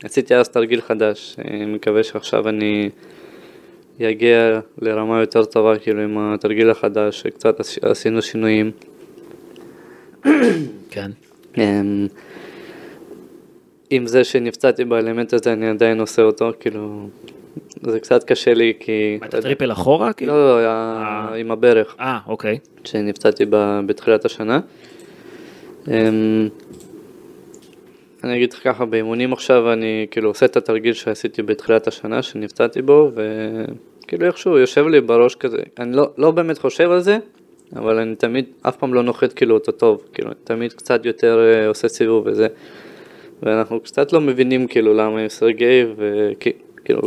[0.04, 2.90] עשיתי אז תרגיל חדש, אני מקווה שעכשיו אני
[4.02, 8.72] אגיע לרמה יותר טובה, כאילו עם התרגיל החדש, שקצת עש- עשינו שינויים.
[10.90, 11.12] כן.
[11.58, 12.08] אמ,
[13.90, 17.10] עם זה שנפצעתי באלמנט הזה, אני עדיין עושה אותו, כאילו,
[17.82, 19.20] זה קצת קשה לי, כי...
[19.26, 20.14] אתה triple אחורה?
[20.14, 20.34] כאילו?
[20.34, 21.96] לא, לא, היה עם הברך.
[22.00, 22.58] אה, אוקיי.
[22.84, 23.46] שנפצעתי
[23.86, 24.60] בתחילת השנה.
[25.88, 26.50] אמ,
[28.24, 32.82] אני אגיד לך ככה, באימונים עכשיו אני כאילו עושה את התרגיל שעשיתי בתחילת השנה שנפצעתי
[32.82, 37.18] בו וכאילו איכשהו יושב לי בראש כזה, אני לא, לא באמת חושב על זה,
[37.76, 41.68] אבל אני תמיד, אף פעם לא נוחת כאילו אותו טוב, כאילו, תמיד קצת יותר אה,
[41.68, 42.48] עושה סיבוב וזה.
[43.44, 47.02] ואנחנו קצת לא מבינים כאילו למה עם סרגי, וכאילו,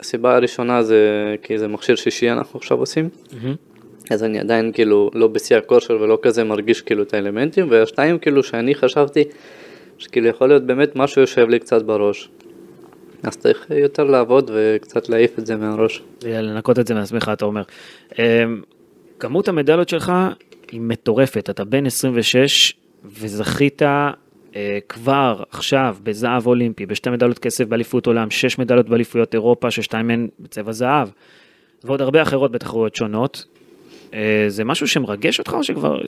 [0.00, 1.00] הסיבה הראשונה זה
[1.42, 3.08] כי זה מכשיר שישי אנחנו עכשיו עושים,
[4.10, 8.42] אז אני עדיין כאילו לא בשיא הכושר ולא כזה מרגיש כאילו את האלמנטים, והשתיים כאילו
[8.42, 9.24] שאני חשבתי
[9.98, 12.28] שכאילו יכול להיות באמת משהו יושב לי קצת בראש.
[13.22, 16.02] אז צריך יותר לעבוד וקצת להעיף את זה מהראש.
[16.22, 17.62] לנקות את זה מעצמך, אתה אומר.
[18.18, 18.62] אמ,
[19.18, 20.12] כמות המדליות שלך
[20.70, 23.82] היא מטורפת, אתה בן 26 וזכית
[24.88, 30.28] כבר עכשיו בזהב אולימפי, בשתי מדליות כסף באליפות עולם, שש מדליות באליפויות אירופה, ששתיים מהן
[30.40, 31.08] בצבע זהב,
[31.84, 33.44] ועוד הרבה אחרות בתחרויות שונות.
[34.14, 36.00] אה, זה משהו שמרגש אותך או שכבר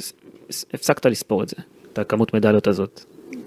[0.75, 1.57] הפסקת לספור את זה,
[1.93, 3.05] את הכמות מדליות הזאת?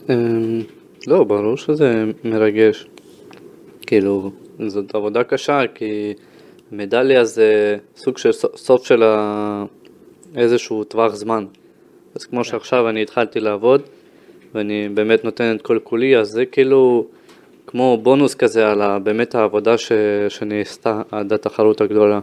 [0.10, 0.62] אמ,
[1.08, 2.88] לא, ברור שזה מרגש.
[3.88, 4.32] כאילו,
[4.68, 6.14] זאת עבודה קשה, כי
[6.72, 9.04] מדליה זה סוג של סוף של
[10.36, 11.46] איזשהו טווח זמן.
[12.16, 13.82] אז כמו שעכשיו אני התחלתי לעבוד,
[14.56, 17.08] ואני באמת נותן את כל כולי, אז זה כאילו
[17.68, 19.92] כמו בונוס כזה על באמת העבודה ש,
[20.30, 22.20] שנעשתה עד התחרות הגדולה.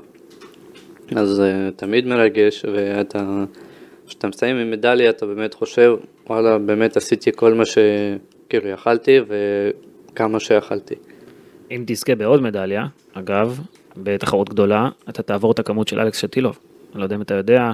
[1.16, 3.44] אז uh, תמיד מרגש, ואתה,
[4.06, 5.94] כשאתה מסיים עם מדליה אתה באמת חושב,
[6.26, 10.94] וואלה, באמת עשיתי כל מה שכאילו יכלתי וכמה שיכלתי.
[11.70, 13.60] אם תזכה בעוד מדליה, אגב,
[13.96, 16.58] בתחרות גדולה, אתה תעבור את הכמות של אלכס שטילוב.
[16.92, 17.70] אני לא יודע אם אתה יודע,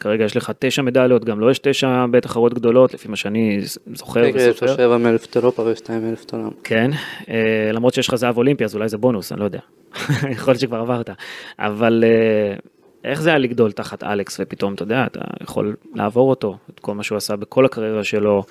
[0.00, 3.60] כרגע יש לך תשע מדליות, גם לו לא יש תשע בתחרות גדולות, לפי מה שאני
[3.94, 4.50] זוכר וסופר.
[4.50, 6.50] יש לו שבע מאלף אירופה ושתיים מאלף עולם.
[6.64, 6.90] כן,
[7.28, 9.58] אה, למרות שיש לך זהב אולימפי, אז אולי זה בונוס, אני לא יודע.
[10.36, 11.10] יכול להיות שכבר עברת.
[11.58, 12.56] אבל אה,
[13.04, 16.94] איך זה היה לגדול תחת אלכס, ופתאום, אתה יודע, אתה יכול לעבור אותו, את כל
[16.94, 18.42] מה שהוא עשה בכל הקריירה שלו.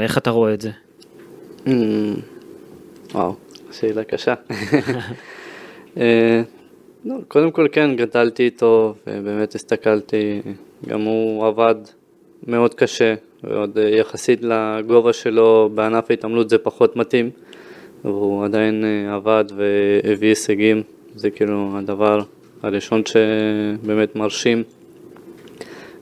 [0.00, 0.70] איך אתה רואה את זה?
[1.66, 1.70] Mm,
[3.12, 3.34] וואו,
[3.72, 4.34] שאלה קשה.
[7.04, 10.40] לא, קודם כל כן, גדלתי איתו ובאמת הסתכלתי,
[10.88, 11.74] גם הוא עבד
[12.46, 17.30] מאוד קשה, ועוד אה, יחסית לגובה שלו בענף ההתעמלות זה פחות מתאים,
[18.04, 20.82] והוא עדיין אה, עבד והביא הישגים,
[21.14, 22.20] זה כאילו הדבר
[22.62, 24.62] הראשון שבאמת מרשים,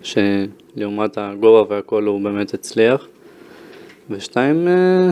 [0.03, 3.09] שלעומת הגובה והכל הוא באמת הצליח,
[4.11, 5.11] ושתיים, אה,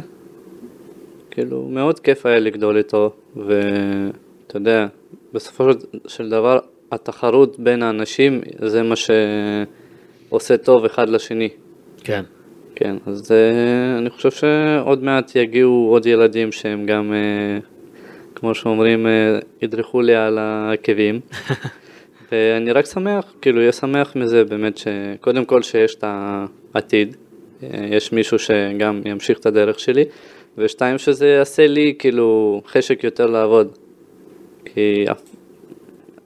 [1.30, 4.86] כאילו מאוד כיף היה לגדול איתו, ואתה יודע,
[5.32, 5.64] בסופו
[6.06, 6.58] של דבר
[6.92, 11.48] התחרות בין האנשים זה מה שעושה טוב אחד לשני.
[12.04, 12.22] כן.
[12.74, 17.64] כן, אז uh, אני חושב שעוד מעט יגיעו עוד ילדים שהם גם, uh,
[18.34, 21.20] כמו שאומרים, uh, ידרכו לי על העקבים.
[22.32, 26.04] ואני רק שמח, כאילו, אהיה שמח מזה באמת, שקודם כל שיש את
[26.74, 27.16] העתיד,
[27.72, 30.04] יש מישהו שגם ימשיך את הדרך שלי,
[30.58, 33.78] ושתיים, שזה יעשה לי כאילו חשק יותר לעבוד.
[34.76, 35.04] כי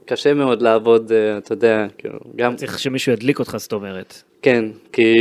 [0.05, 2.57] קשה מאוד לעבוד, אה, אתה יודע, כאילו, גם...
[2.57, 4.23] צריך שמישהו ידליק אותך, זאת אומרת.
[4.43, 5.15] כן, כי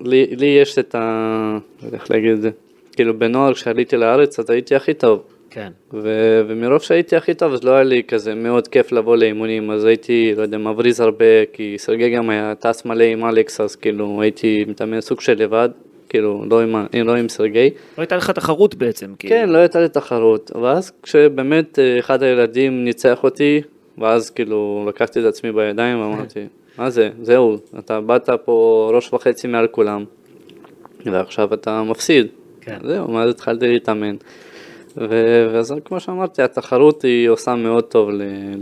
[0.00, 1.58] לי, לי יש את ה...
[1.82, 2.50] לא יודע איך להגיד את זה.
[2.92, 5.22] כאילו בנוער כשעליתי לארץ אז הייתי הכי טוב.
[5.50, 5.72] כן.
[5.92, 9.84] ו- ומרוב שהייתי הכי טוב אז לא היה לי כזה מאוד כיף לבוא לאימונים, אז
[9.84, 14.22] הייתי, לא יודע, מבריז הרבה, כי סרגי גם היה טס מלא עם אלכס, אז כאילו
[14.22, 15.68] הייתי מתאמן סוג של לבד,
[16.12, 17.70] כאילו, לא עם, לא עם סרגי.
[17.98, 19.14] לא הייתה לך תחרות בעצם.
[19.18, 19.34] כאילו.
[19.34, 23.60] כן, לא הייתה לי תחרות, ואז כשבאמת אה, אחד הילדים ניצח אותי,
[23.98, 26.40] ואז כאילו לקחתי את עצמי בידיים ואמרתי,
[26.78, 30.04] מה זה, זהו, אתה באת פה ראש וחצי מעל כולם,
[31.06, 32.26] ועכשיו אתה מפסיד.
[32.60, 32.78] כן.
[32.84, 34.16] זהו, מאז התחלתי להתאמן.
[34.96, 38.10] ואז כמו שאמרתי, התחרות היא עושה מאוד טוב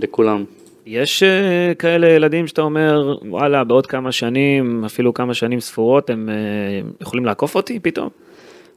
[0.03, 0.45] לכולם.
[0.87, 6.29] יש uh, כאלה ילדים שאתה אומר, וואלה, בעוד כמה שנים, אפילו כמה שנים ספורות, הם
[6.29, 8.09] uh, יכולים לעקוף אותי פתאום?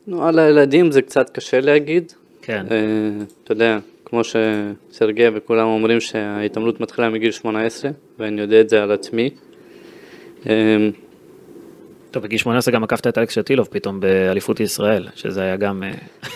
[0.07, 2.11] נו, על הילדים זה קצת קשה להגיד.
[2.41, 2.65] כן.
[2.69, 2.73] Uh,
[3.43, 8.91] אתה יודע, כמו שסרגי וכולם אומרים שההתעמלות מתחילה מגיל 18, ואני יודע את זה על
[8.91, 9.29] עצמי.
[12.11, 15.83] טוב, בגיל 18 גם עקפת את אלכס שטילוב פתאום באליפות ישראל, שזה היה גם...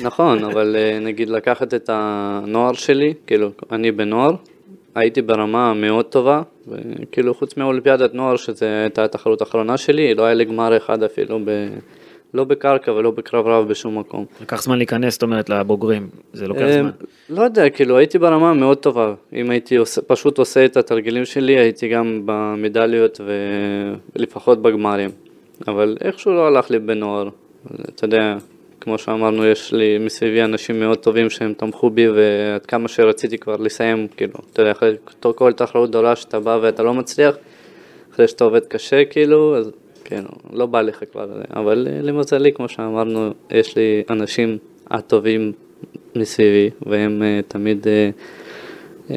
[0.01, 4.32] נכון, אבל נגיד לקחת את הנוער שלי, כאילו, אני בנוער,
[4.97, 10.33] הייתי ברמה מאוד טובה, וכאילו חוץ מאולימפיאדת נוער, שזו הייתה התחרות האחרונה שלי, לא היה
[10.33, 11.67] לי גמר אחד אפילו, ב...
[12.33, 14.25] לא בקרקע ולא בקרב רב בשום מקום.
[14.41, 16.89] לקח זמן להיכנס, זאת אומרת, לבוגרים, זה לוקח זמן.
[17.29, 21.57] לא יודע, כאילו הייתי ברמה מאוד טובה, אם הייתי עושה, פשוט עושה את התרגילים שלי,
[21.57, 23.21] הייתי גם במדליות
[24.15, 25.10] ולפחות בגמרים,
[25.67, 27.29] אבל איכשהו לא הלך לי בנוער,
[27.95, 28.38] אתה יודע,
[28.88, 33.56] כמו שאמרנו, יש לי מסביבי אנשים מאוד טובים שהם תמכו בי ועד כמה שרציתי כבר
[33.56, 34.95] לסיים, כאילו, אתה יודע, אחרי
[35.36, 37.36] כל תחרות גדולה שאתה בא ואתה לא מצליח,
[38.13, 39.71] אחרי שאתה עובד קשה, כאילו, אז
[40.04, 44.58] כאילו, לא בא לך כבר, אבל אה, למזלי, כמו שאמרנו, יש לי אנשים
[44.91, 45.52] הטובים
[46.15, 49.13] מסביבי, והם uh, תמיד uh, uh,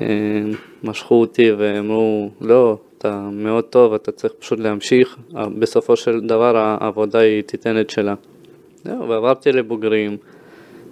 [0.82, 5.16] משכו אותי ואמרו, לא, אתה מאוד טוב, אתה צריך פשוט להמשיך,
[5.58, 8.14] בסופו של דבר העבודה היא תיתן את שלה.
[8.84, 10.16] זהו, ועברתי לבוגרים,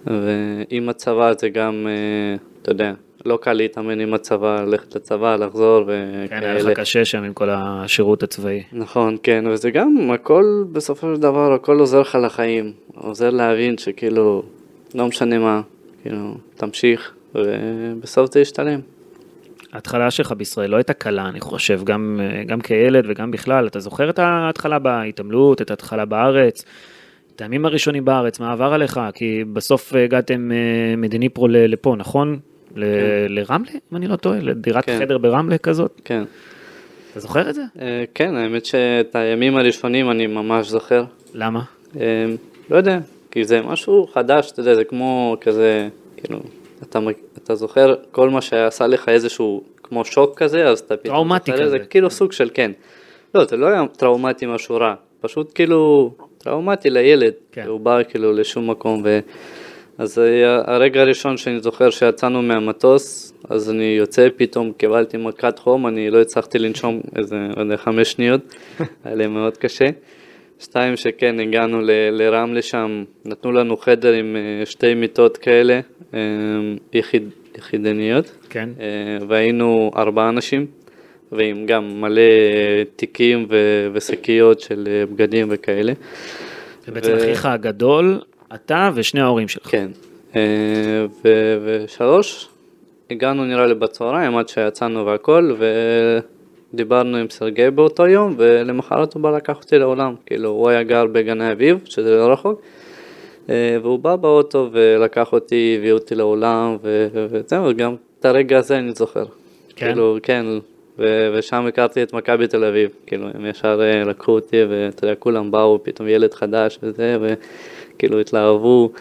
[0.05, 2.93] ועם הצבא זה גם, אה, אתה יודע,
[3.25, 6.27] לא קל להתאמן עם הצבא, ללכת לצבא, לחזור וכאלה.
[6.27, 8.63] כן, היה לך קשה שם עם כל השירות הצבאי.
[8.73, 12.73] נכון, כן, וזה גם, הכל, בסופו של דבר, הכל עוזר לך לחיים.
[12.95, 14.43] עוזר להבין שכאילו,
[14.95, 15.61] לא משנה מה,
[16.01, 18.79] כאילו, תמשיך, ובסוף זה ישתלם.
[19.73, 23.67] ההתחלה שלך בישראל לא הייתה קלה, אני חושב, גם, גם כילד וגם בכלל.
[23.67, 26.65] אתה זוכר את ההתחלה בהתעמלות, את ההתחלה בארץ?
[27.39, 28.99] את הימים הראשונים בארץ, מה עבר עליך?
[29.13, 32.39] כי בסוף הגעתם אה, מדיני פרו לפה, נכון?
[32.75, 32.81] כן.
[33.29, 34.99] לרמלה, אם אני לא טועה, לדירת כן.
[34.99, 36.01] חדר ברמלה כזאת?
[36.05, 36.23] כן.
[37.11, 37.61] אתה זוכר את זה?
[37.81, 41.03] אה, כן, האמת שאת הימים הראשונים אני ממש זוכר.
[41.33, 41.61] למה?
[41.99, 42.25] אה,
[42.69, 42.99] לא יודע,
[43.31, 46.39] כי זה משהו חדש, אתה יודע, זה כמו כזה, כאילו,
[46.83, 46.99] אתה,
[47.43, 51.15] אתה זוכר כל מה שעשה לך איזשהו, כמו שוק כזה, אז אתה פתאום...
[51.15, 51.69] טראומטי כזה.
[51.69, 52.71] זה כאילו סוג של כן.
[53.35, 56.11] לא, זה לא היה טראומטי משהו רע, פשוט כאילו
[56.43, 57.67] טראומטי לילד, כן.
[57.67, 59.19] הוא בא כאילו לשום מקום, ו...
[59.99, 60.21] אז
[60.65, 66.21] הרגע הראשון שאני זוכר שיצאנו מהמטוס, אז אני יוצא, פתאום קיבלתי מכת חום, אני לא
[66.21, 68.41] הצלחתי לנשום איזה, לא יודע, חמש שניות,
[69.03, 69.85] היה לי מאוד קשה.
[70.59, 75.79] שתיים שכן, הגענו ל, לרמלה שם, נתנו לנו חדר עם אה, שתי מיטות כאלה,
[76.13, 76.19] אה,
[76.93, 78.69] יחיד, יחידניות, כן.
[78.79, 80.65] אה, והיינו ארבעה אנשים,
[81.31, 82.21] ועם גם מלא
[82.95, 83.45] תיקים
[83.93, 85.93] ושקיות של בגדים וכאלה.
[86.87, 87.17] ובעצם ו...
[87.17, 88.19] אחיך הגדול,
[88.55, 89.67] אתה ושני ההורים שלך.
[89.71, 89.87] כן.
[91.63, 92.49] ושלוש,
[93.11, 95.55] הגענו נראה לי בצהריים עד שיצאנו והכל,
[96.73, 101.05] ודיברנו עם סרגי באותו יום, ולמחרת הוא בא לקח אותי לעולם, כאילו הוא היה גר
[101.05, 102.61] בגני אביב, שזה לא רחוק,
[103.49, 106.77] אה, והוא בא באוטו ולקח אותי, הביא אותי לעולם,
[107.13, 109.25] וזהו, גם את הרגע הזה אני זוכר.
[109.75, 109.87] כן?
[109.87, 110.45] כאילו, כן,
[110.99, 115.15] ו- ושם הכרתי את מכבי תל אביב, כאילו הם ישר אה, לקחו אותי ואתה יודע,
[115.15, 118.91] כולם באו, פתאום ילד חדש וזה, וכאילו התלהבו.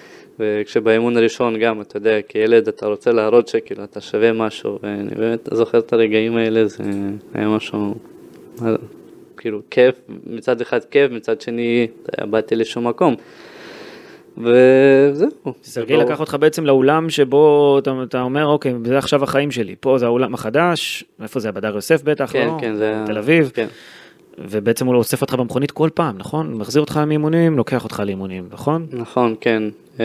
[0.40, 5.48] וכשבאימון הראשון גם, אתה יודע, כילד אתה רוצה להראות שכאילו אתה שווה משהו, ואני באמת
[5.52, 6.82] זוכר את הרגעים האלה, זה
[7.34, 7.94] היה משהו,
[9.36, 9.94] כאילו כיף,
[10.26, 11.86] מצד אחד כיף, מצד שני
[12.30, 13.14] באתי לשום מקום.
[14.38, 15.28] וזהו.
[15.62, 19.98] סרגי לקח אותך בעצם לאולם שבו אתה, אתה אומר, אוקיי, זה עכשיו החיים שלי, פה
[19.98, 22.56] זה האולם החדש, איפה זה, בדר יוסף בטח, כן, לא?
[22.60, 23.02] כן, זה...
[23.06, 23.50] תל אביב.
[23.54, 23.66] כן.
[24.38, 26.54] ובעצם הוא אוסף אותך במכונית כל פעם, נכון?
[26.54, 28.86] מחזיר אותך מאימונים, לוקח אותך לאימונים, נכון?
[28.92, 29.62] נכון, כן.
[30.00, 30.04] אה,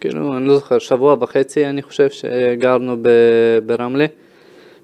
[0.00, 3.08] כאילו, אני לא זוכר, שבוע וחצי אני חושב שגרנו ב,
[3.66, 4.06] ברמלה,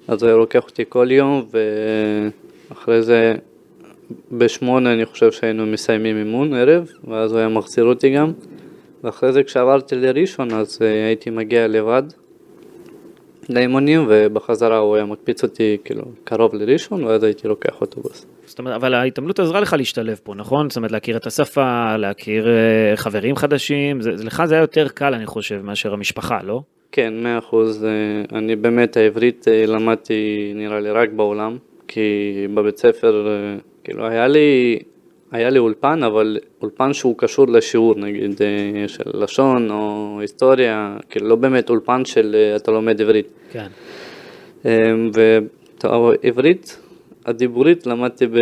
[0.07, 1.45] אז הוא לוקח אותי כל יום,
[2.71, 3.35] ואחרי זה
[4.31, 8.31] בשמונה אני חושב שהיינו מסיימים אימון ערב, ואז הוא היה מחזיר אותי גם,
[9.03, 12.03] ואחרי זה כשעברתי לראשון אז אה, הייתי מגיע לבד
[13.49, 18.25] לאימונים, ובחזרה הוא היה מקפיץ אותי כאילו קרוב לראשון, ואז הייתי לוקח אוטובוס.
[18.45, 20.69] זאת אומרת, אבל ההתעמלות עזרה לך להשתלב פה, נכון?
[20.69, 25.13] זאת אומרת, להכיר את השפה, להכיר אה, חברים חדשים, זה, לך זה היה יותר קל,
[25.13, 26.61] אני חושב, מאשר המשפחה, לא?
[26.91, 27.85] כן, מאה אחוז.
[27.85, 32.01] אה, אני באמת, העברית למדתי נראה לי רק בעולם, כי
[32.53, 33.27] בבית ספר,
[33.83, 34.79] כאילו, היה לי,
[35.31, 38.41] היה לי אולפן, אבל אולפן שהוא קשור לשיעור, נגיד,
[38.87, 43.27] של לשון או היסטוריה, כאילו, לא באמת אולפן של אתה לומד עברית.
[43.51, 43.67] כן.
[45.83, 46.77] ועברית
[47.25, 48.37] הדיבורית למדתי ב...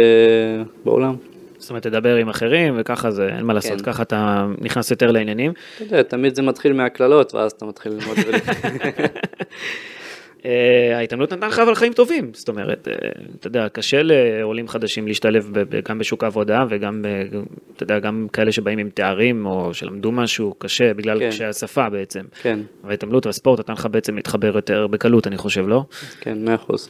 [0.85, 1.15] בעולם.
[1.57, 3.91] זאת אומרת, תדבר עם אחרים, וככה זה, אין מה לעשות, כן.
[3.91, 5.51] ככה אתה נכנס יותר לעניינים.
[5.75, 8.41] אתה יודע, תמיד זה מתחיל מהקללות, ואז אתה מתחיל ללמוד דברים.
[10.45, 12.93] אה, ההתעמלות נתנה לך אבל חיים טובים, זאת אומרת, אה,
[13.39, 15.51] אתה יודע, קשה לעולים חדשים להשתלב
[15.89, 17.05] גם בשוק העבודה וגם,
[17.75, 21.29] אתה יודע, גם כאלה שבאים עם תארים או שלמדו משהו קשה בגלל כן.
[21.29, 22.21] קשיי השפה בעצם.
[22.41, 22.59] כן.
[22.83, 25.83] וההתעמלות והספורט נתן לך בעצם להתחבר יותר בקלות, אני חושב, לא?
[26.21, 26.89] כן, מאה אחוז.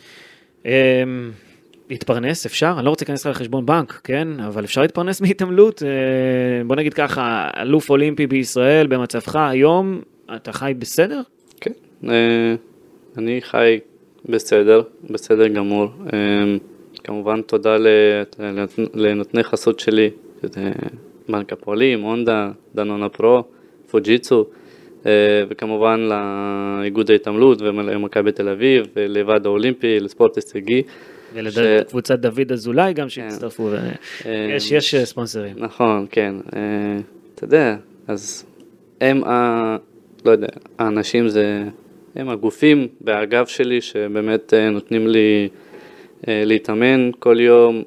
[0.66, 0.72] אמ,
[1.90, 6.76] להתפרנס אפשר, אני לא רוצה להיכנס לחשבון בנק, כן, אבל אפשר להתפרנס מהתעמלות, אה, בוא
[6.76, 10.02] נגיד ככה, אלוף אולימפי בישראל במצבך היום,
[10.36, 11.22] אתה חי בסדר?
[11.62, 11.72] כן,
[12.10, 12.56] אה,
[13.18, 13.80] אני חי
[14.26, 15.88] בסדר, בסדר גמור.
[16.14, 16.58] אה,
[17.04, 17.78] כמובן תודה
[18.94, 20.10] לנותני חסות שלי,
[20.42, 20.72] שזה
[21.30, 23.44] בנק הפועלים, הונדה, דנונה פרו,
[23.92, 24.46] פוג'יצו,
[25.50, 30.84] וכמובן לאיגוד ההתעמלות ומכבי תל אביב, לוועד האולימפי, לספורט הישגי.
[31.34, 33.70] ולקבוצת דוד אזולאי גם שהצטרפו,
[34.24, 34.48] כן.
[34.56, 35.56] יש, יש אה, ספונסרים.
[35.58, 36.36] נכון, כן.
[36.56, 36.60] אה,
[37.36, 37.76] אתה יודע,
[38.08, 38.46] אז
[39.02, 39.78] הם, ה,
[40.26, 40.48] לא יודע,
[40.80, 41.64] האנשים זה,
[42.16, 45.50] הם הגופים והגב שלי שבאמת אה, נותנים לי
[46.28, 47.84] להתאמן כל יום,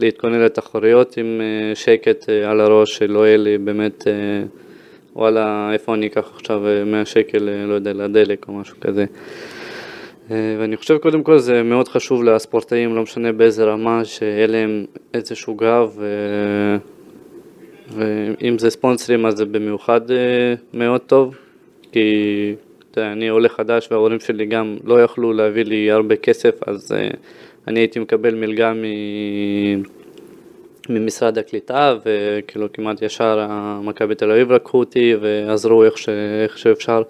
[0.00, 1.40] להתכונן לתחרויות עם
[1.74, 4.04] שקט על הראש, שלא יהיה לי באמת,
[5.16, 9.04] וואלה, איפה אני אקח עכשיו 100 שקל, לא יודע, לדלק או משהו כזה.
[10.30, 14.84] אה, ואני חושב קודם כל זה מאוד חשוב לספורטאים, לא משנה באיזה רמה, שיהיה להם
[15.14, 15.98] איזשהו גב.
[17.94, 21.36] ואם זה ספונסרים אז זה במיוחד אה, מאוד טוב,
[21.92, 22.54] כי
[22.98, 27.08] אני עולה חדש וההורים שלי גם לא יכלו להביא לי הרבה כסף, אז אה,
[27.68, 28.84] אני הייתי מקבל מלגה מ...
[30.88, 33.46] ממשרד הקליטה, וכאילו כמעט ישר
[33.82, 36.08] מכבי תל אביב לקחו אותי ועזרו איך, ש...
[36.44, 37.02] איך שאפשר.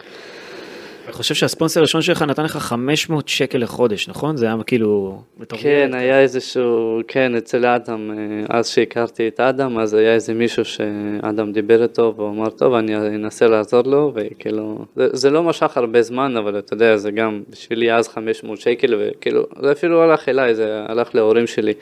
[1.11, 4.37] אני חושב שהספונסר הראשון שלך נתן לך 500 שקל לחודש, נכון?
[4.37, 5.23] זה היה כאילו...
[5.49, 10.65] כן, היה איזשהו, כן, אצל אדם, אה, אז שהכרתי את אדם, אז היה איזה מישהו
[10.65, 16.03] שאדם דיבר איתו, והוא אמר, טוב, אני אנסה לעזור לו, וכאילו, זה לא משך הרבה
[16.03, 20.55] זמן, אבל אתה יודע, זה גם בשבילי אז 500 שקל, וכאילו, זה אפילו הלך אליי,
[20.55, 21.73] זה הלך להורים שלי,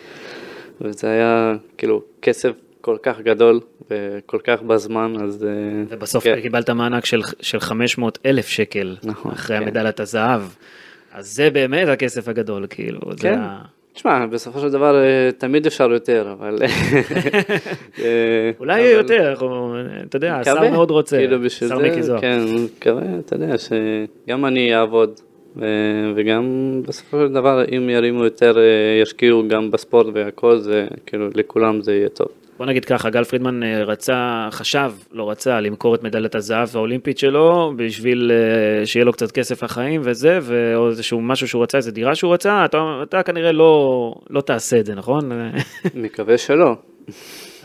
[0.81, 3.61] וזה היה כאילו כסף כל כך גדול
[3.91, 5.45] וכל כך בזמן, אז...
[5.45, 5.51] אה,
[5.89, 6.41] ובסוף כן.
[6.41, 9.63] קיבלת מענק של, של 500 אלף שקל, נכון, אחרי כן.
[9.63, 10.43] המדליית הזהב.
[11.13, 13.01] אז זה באמת הכסף הגדול, כאילו.
[13.13, 13.39] זה כן.
[13.39, 13.63] ה-
[13.93, 16.59] תשמע, בסופו של דבר אה, תמיד אפשר יותר, אבל...
[16.63, 19.35] אה, אולי יהיה יותר,
[20.09, 22.21] אתה יודע, השר מאוד רוצה, כאילו השר זה, מיקי זוהר.
[22.21, 25.21] כן, מקווה, אתה יודע, שגם אני אעבוד,
[26.17, 26.45] וגם
[26.87, 28.59] בסופו של דבר, אם ירימו יותר,
[29.03, 32.29] ישקיעו גם בספורט והכל, זה כאילו, לכולם זה יהיה טוב.
[32.59, 37.19] בוא נגיד ככה, גל פרידמן אה, רצה, חשב, לא רצה, למכור את מדליית הזהב האולימפית
[37.19, 40.39] שלו, בשביל אה, שיהיה לו קצת כסף לחיים וזה,
[40.75, 44.81] או איזשהו משהו שהוא רצה, איזו דירה שהוא רצה, אתה, אתה כנראה לא, לא תעשה
[44.81, 45.31] את זה, נכון?
[45.95, 46.75] מקווה שלא.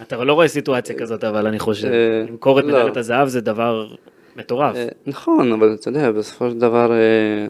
[0.02, 2.70] אתה לא רואה סיטואציה כזאת, אבל אני חושב, אה, למכור את לא.
[2.70, 3.88] מדליית הזהב זה דבר
[4.36, 4.76] מטורף.
[5.06, 6.92] נכון, אבל אתה יודע, בסופו של דבר,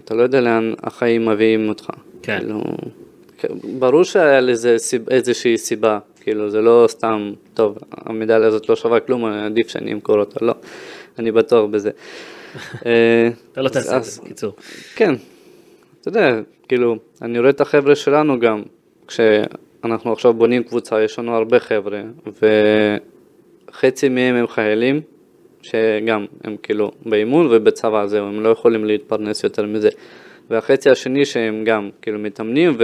[0.03, 1.89] אתה לא יודע לאן החיים מביאים אותך.
[2.21, 2.39] כן.
[2.39, 2.63] כאילו,
[3.79, 4.75] ברור שהיה לזה
[5.11, 10.19] איזושהי סיבה, כאילו, זה לא סתם, טוב, המדליה הזאת לא שווה כלום, עדיף שאני אמכור
[10.19, 10.53] אותה, לא,
[11.19, 11.91] אני בטוח בזה.
[12.85, 14.53] אה, אתה לא תעשה את זה, בקיצור.
[14.95, 15.13] כן,
[16.01, 18.61] אתה יודע, כאילו, אני רואה את החבר'ה שלנו גם,
[19.07, 22.01] כשאנחנו עכשיו בונים קבוצה, יש לנו הרבה חבר'ה,
[23.71, 25.01] וחצי מהם הם חיילים,
[25.61, 29.89] שגם הם כאילו באימון ובצבא זהו, הם לא יכולים להתפרנס יותר מזה.
[30.49, 32.75] והחצי השני שהם גם כאילו מתאמנים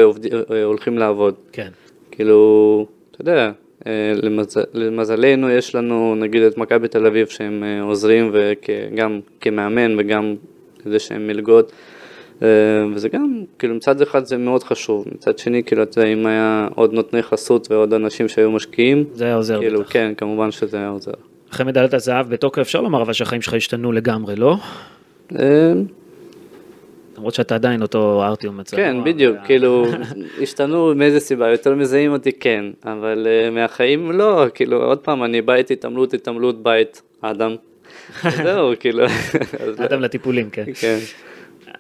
[0.50, 1.36] והולכים לעבוד.
[1.52, 1.70] כן.
[2.12, 2.88] כאילו,
[3.22, 3.52] אתה יודע,
[3.88, 4.58] אה, למז...
[4.74, 10.36] למזלנו יש לנו נגיד את מכבי תל אביב שהם אה, עוזרים וגם כמאמן וגם
[10.86, 11.72] איזה שהם מלגות.
[12.44, 12.48] אה,
[12.94, 16.68] וזה גם, כאילו מצד אחד זה מאוד חשוב, מצד שני כאילו אתה יודע אם היה
[16.76, 19.94] עוד נותני חסות ועוד אנשים שהיו משקיעים, זה היה עוזר כאילו בטח.
[19.94, 21.12] כן, כמובן שזה היה עוזר.
[21.52, 24.56] אחרי מדליית הזהב בתוקף אפשר לומר אבל שהחיים שלך השתנו לגמרי, לא?
[27.20, 28.78] אה, למרות שאתה עדיין אותו ארטיום מצב.
[28.78, 29.86] כן, בדיוק, כאילו,
[30.44, 35.42] השתנו מאיזה סיבה, יותר מזהים אותי כן, אבל uh, מהחיים לא, כאילו, עוד פעם, אני
[35.42, 37.56] בית התעמלות, התעמלות, בית, אדם.
[38.44, 39.06] זהו, כאילו.
[39.86, 40.66] אדם לטיפולים, כן.
[40.80, 40.98] כן.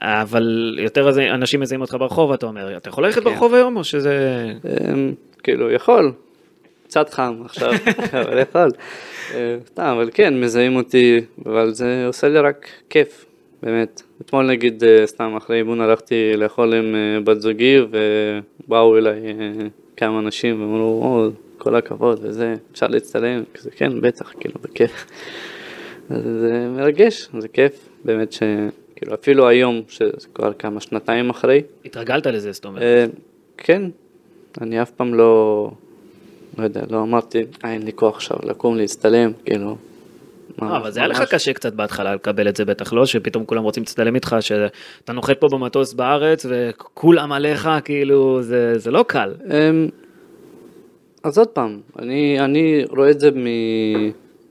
[0.01, 3.29] אבל יותר אנשים מזהים אותך ברחוב, אתה אומר, אתה יכול ללכת כן.
[3.29, 4.45] ברחוב היום או שזה...
[4.65, 6.11] אמ, כאילו, יכול,
[6.87, 7.71] קצת חם עכשיו,
[8.21, 8.71] אבל יכול.
[9.33, 13.25] אה, סתם, אבל כן, מזהים אותי, אבל זה עושה לי רק כיף,
[13.63, 14.01] באמת.
[14.21, 19.67] אתמול נגיד, אה, סתם אחרי אימון הלכתי לאכול עם אה, בת זוגי, ובאו אליי אה,
[19.97, 25.05] כמה אנשים ואמרו, או, כל הכבוד וזה, אפשר להצטלם, כזה, כן, בטח, כאילו, בכיף.
[26.09, 28.43] אז זה מרגש, זה כיף, באמת ש...
[28.95, 33.09] כאילו, אפילו היום, שזה כבר כמה שנתיים אחרי, התרגלת לזה, זאת אומרת.
[33.57, 33.81] כן,
[34.61, 35.71] אני אף פעם לא,
[36.57, 39.77] לא יודע, לא אמרתי, אה, אין לי כוח עכשיו לקום להצטלם, כאילו.
[40.63, 43.63] אה, אבל זה היה לך קשה קצת בהתחלה לקבל את זה בטח לא, שפתאום כולם
[43.63, 49.33] רוצים להצטלם איתך, שאתה נוחת פה במטוס בארץ וכולם עליך, כאילו, זה זה לא קל.
[49.45, 49.87] אמ,
[51.23, 53.29] אז עוד פעם, אני, אני רואה את זה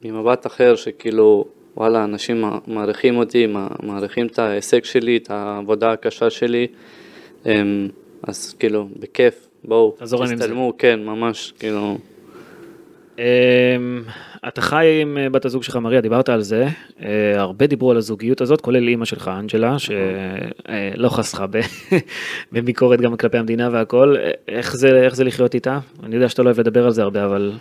[0.05, 1.45] ממבט אחר, שכאילו,
[1.77, 6.67] וואלה, אנשים מע- מעריכים אותי, מע- מעריכים את ההישג שלי, את העבודה הקשה שלי,
[7.47, 7.89] אמ,
[8.23, 9.95] אז כאילו, בכיף, בואו.
[10.39, 11.99] תצטלמו, כן, ממש, כאילו,
[14.49, 16.67] אתה חי עם אה, בת הזוג שלך מריה, דיברת על זה,
[17.03, 21.57] אה, הרבה דיברו על הזוגיות הזאת, כולל אימא שלך אנג'לה, שלא חסכה ב-
[22.53, 25.79] בביקורת גם כלפי המדינה והכל, אה, איך זה, איך זה לחיות איתה?
[26.03, 27.53] אני יודע שאתה לא אוהב לדבר על זה הרבה, אבל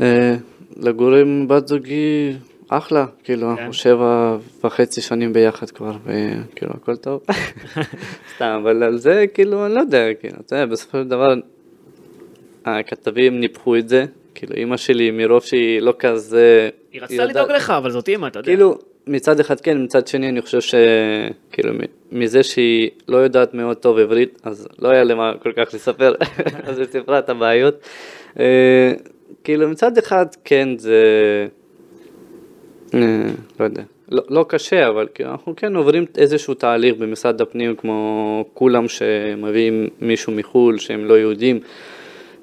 [0.00, 0.36] אה,
[0.76, 2.32] לגור עם בת זוגי
[2.68, 3.48] אחלה, כאילו כן.
[3.48, 7.22] אנחנו שבע וחצי שנים ביחד כבר, וכאילו הכל טוב.
[8.36, 11.34] סתם, אבל על זה כאילו אני לא יודע, כאילו, אתה יודע, בסופו של דבר
[12.64, 14.04] הכתבים ניפחו את זה,
[14.34, 16.68] כאילו אימא שלי מרוב שהיא לא כזה...
[16.92, 18.46] היא רצתה יודעת- לדאוג לך, אבל זאת אימא, אתה יודע.
[18.52, 21.72] כאילו, מצד אחד כן, מצד שני אני חושב שכאילו
[22.12, 26.14] מזה שהיא לא יודעת מאוד טוב עברית, אז לא היה למה כל כך לספר,
[26.68, 27.74] אז היא סיפרה את הבעיות.
[28.40, 28.92] אה,
[29.44, 31.02] כאילו מצד אחד כן זה,
[32.94, 33.00] אה,
[33.60, 38.44] לא יודע, לא, לא קשה, אבל כאילו אנחנו כן עוברים איזשהו תהליך במשרד הפנים, כמו
[38.54, 41.60] כולם שמביאים מישהו מחו"ל שהם לא יהודים.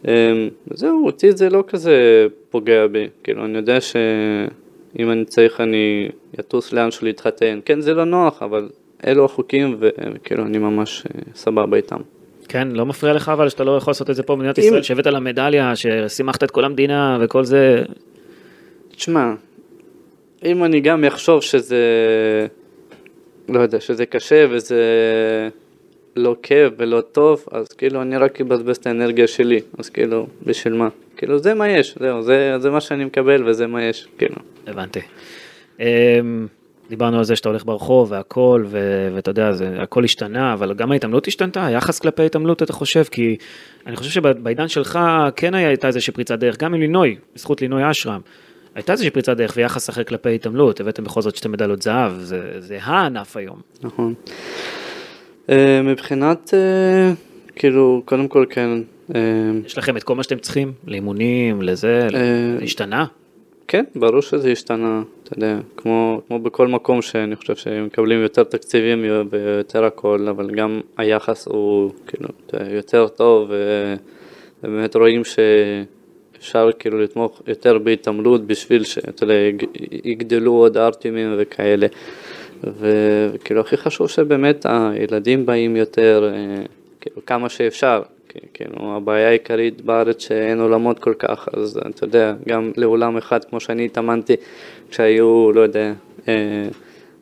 [0.07, 6.09] אמ, זהו, אותי זה לא כזה פוגע בי, כאילו אני יודע שאם אני צריך אני
[6.39, 8.69] אטוס לאנשהו להתחתן, כן זה לא נוח, אבל
[9.07, 11.99] אלו החוקים וכאילו אני ממש אה, סבבה איתם.
[12.47, 15.07] כן, לא מפריע לך אבל שאתה לא יכול לעשות את זה פה במדינת ישראל, שהבאת
[15.07, 17.83] לה מדליה, ששימחת את כל המדינה וכל זה.
[18.95, 19.33] תשמע,
[20.45, 21.77] אם אני גם אחשוב שזה,
[23.49, 24.83] לא יודע, שזה קשה וזה
[26.15, 30.73] לא כיף ולא טוב, אז כאילו אני רק אבזבז את האנרגיה שלי, אז כאילו, בשביל
[30.73, 30.89] מה?
[31.17, 34.35] כאילו זה מה יש, זהו, זה, זה מה שאני מקבל וזה מה יש, כאילו.
[34.67, 34.99] הבנתי.
[35.79, 36.47] אמ,
[36.89, 40.91] דיברנו על זה שאתה הולך ברחוב והכל, ו- ואתה יודע, זה, הכל השתנה, אבל גם
[40.91, 43.03] ההתעמלות השתנתה, היחס כלפי ההתעמלות, אתה חושב?
[43.03, 43.37] כי
[43.87, 44.99] אני חושב שבעידן שלך
[45.35, 48.21] כן הייתה איזושהי פריצת דרך, גם עם לינוי, בזכות לינוי אשרם.
[48.75, 52.51] הייתה איזושהי פריצת דרך ויחס אחר כלפי התעמלות, הבאתם בכל זאת שתי מדליות זהב, זה,
[52.59, 53.61] זה הענף היום.
[53.83, 54.13] נכון.
[55.51, 58.69] Uh, מבחינת, uh, כאילו, קודם כל כן.
[59.09, 59.13] Uh,
[59.65, 60.73] יש לכם את כל מה שאתם צריכים?
[60.87, 62.07] לאימונים, לזה,
[62.61, 63.05] השתנה?
[63.67, 68.43] כן, ברור שזה השתנה, אתה יודע, כמו, כמו בכל מקום שאני חושב שהם מקבלים יותר
[68.43, 72.29] תקציבים ויותר הכל, אבל גם היחס הוא כאילו
[72.69, 73.51] יותר טוב,
[74.63, 79.33] ובאמת רואים שאפשר כאילו לתמוך יותר בהתעמלות בשביל שאתה יודע,
[80.03, 81.87] יגדלו עוד ארטימים וכאלה.
[82.63, 86.63] וכאילו הכי חשוב שבאמת הילדים באים יותר, אה,
[87.01, 88.01] כאילו כמה שאפשר,
[88.53, 93.59] כאילו הבעיה העיקרית בארץ שאין אולמות כל כך, אז אתה יודע, גם לאולם אחד כמו
[93.59, 94.35] שאני התאמנתי,
[94.89, 95.93] כשהיו, לא יודע,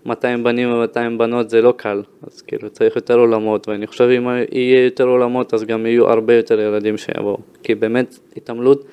[0.06, 4.10] 200 אה, בנים ו-200 בנות זה לא קל, אז כאילו צריך יותר אולמות, ואני חושב
[4.18, 8.86] אם יהיה יותר אולמות אז גם יהיו הרבה יותר ילדים שיבואו, כי באמת התעמלות,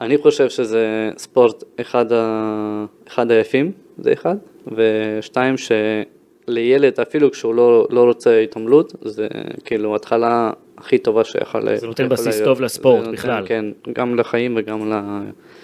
[0.00, 2.84] אני חושב שזה ספורט אחד, ה...
[3.08, 9.28] אחד היפים, זה אחד, ושתיים שלילד אפילו כשהוא לא, לא רוצה התעמלות, זה
[9.64, 11.76] כאילו התחלה הכי טובה שיכול...
[11.76, 13.46] זה נותן בסיס טוב לספורט נותן, בכלל.
[13.46, 14.94] כן, גם לחיים וגם ל...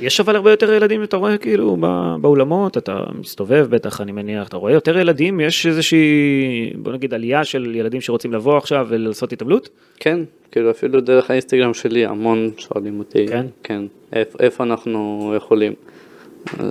[0.00, 1.76] יש אבל הרבה יותר ילדים, אתה רואה כאילו
[2.20, 7.44] באולמות, אתה מסתובב בטח, אני מניח, אתה רואה יותר ילדים, יש איזושהי, בוא נגיד, עלייה
[7.44, 9.68] של ילדים שרוצים לבוא עכשיו ולעשות התאבלות?
[9.96, 10.20] כן,
[10.52, 13.82] כאילו אפילו דרך האינסטגרם שלי המון שואלים אותי, כן, כן
[14.12, 15.72] איפה, איפה אנחנו יכולים.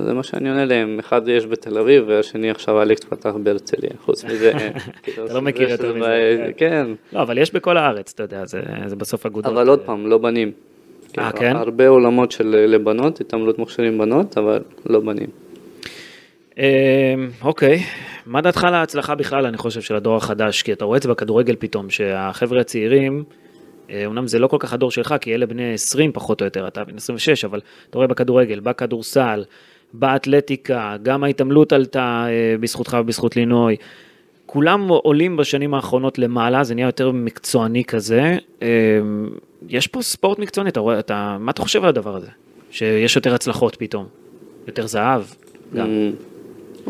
[0.06, 4.26] זה מה שאני עונה להם, אחד יש בתל אביב והשני עכשיו אלכס פתח בהרצליה, חוץ
[4.26, 4.52] מזה,
[5.04, 6.88] כאילו, אתה לא מכיר יותר מזה, כן.
[7.14, 8.46] לא, אבל יש בכל הארץ, אתה יודע,
[8.86, 9.54] זה בסוף אגודות.
[9.54, 10.52] אבל עוד פעם, לא בנים.
[11.18, 11.56] אה, כן?
[11.56, 15.28] הרבה עולמות של לבנות, התעמלות מוכשרים בנות, אבל לא בנים.
[16.58, 16.64] אמ,
[17.42, 17.84] אוקיי,
[18.26, 20.62] מה דעתך על ההצלחה בכלל, אני חושב, של הדור החדש?
[20.62, 23.24] כי אתה רואה את זה בכדורגל פתאום, שהחבר'ה הצעירים,
[24.06, 26.84] אומנם זה לא כל כך הדור שלך, כי אלה בני 20 פחות או יותר, אתה
[26.84, 29.44] בן 26, אבל אתה רואה בכדורגל, בכדורסל,
[29.94, 33.76] באתלטיקה, גם ההתעמלות עלתה אה, בזכותך ובזכות לינוי.
[34.46, 38.38] כולם עולים בשנים האחרונות למעלה, זה נהיה יותר מקצועני כזה.
[38.62, 38.68] אה,
[39.70, 42.28] יש פה ספורט מקצועני, אתה רואה, אתה, מה אתה חושב על הדבר הזה?
[42.72, 44.06] שיש יותר הצלחות פתאום,
[44.68, 45.22] יותר זהב
[45.76, 46.12] גם.
[46.88, 46.90] Mm.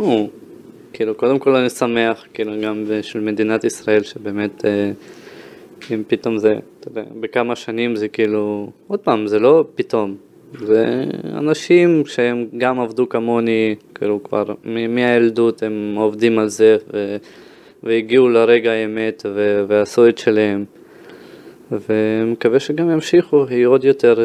[0.93, 4.66] כאילו, קודם כל אני שמח, כאילו, גם של מדינת ישראל, שבאמת...
[5.93, 10.15] אם פתאום זה, אתה יודע, בכמה שנים זה כאילו, עוד פעם, זה לא פתאום,
[10.59, 11.03] זה
[11.34, 17.17] אנשים שהם גם עבדו כמוני, כאילו כבר מהילדות הם עובדים על זה ו,
[17.84, 20.65] והגיעו לרגע האמת ו, ועשו את שלהם.
[21.71, 24.23] ומקווה שגם ימשיכו, יהיו עוד יותר אה,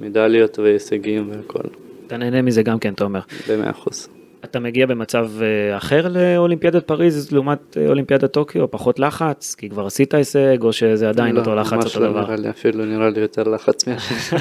[0.00, 1.68] מדליות והישגים והכל.
[2.06, 3.20] אתה נהנה מזה גם כן, אתה אומר.
[3.48, 4.08] במאה אחוז.
[4.44, 9.86] אתה מגיע במצב אה, אחר לאולימפיאדת פריז לעומת אה, אולימפיאדת טוקיו, פחות לחץ, כי כבר
[9.86, 12.20] עשית הישג, או שזה עדיין לא, אותו לחץ אותו לא דבר?
[12.24, 14.38] נראה לי, אפילו נראה לי יותר לחץ מהשני.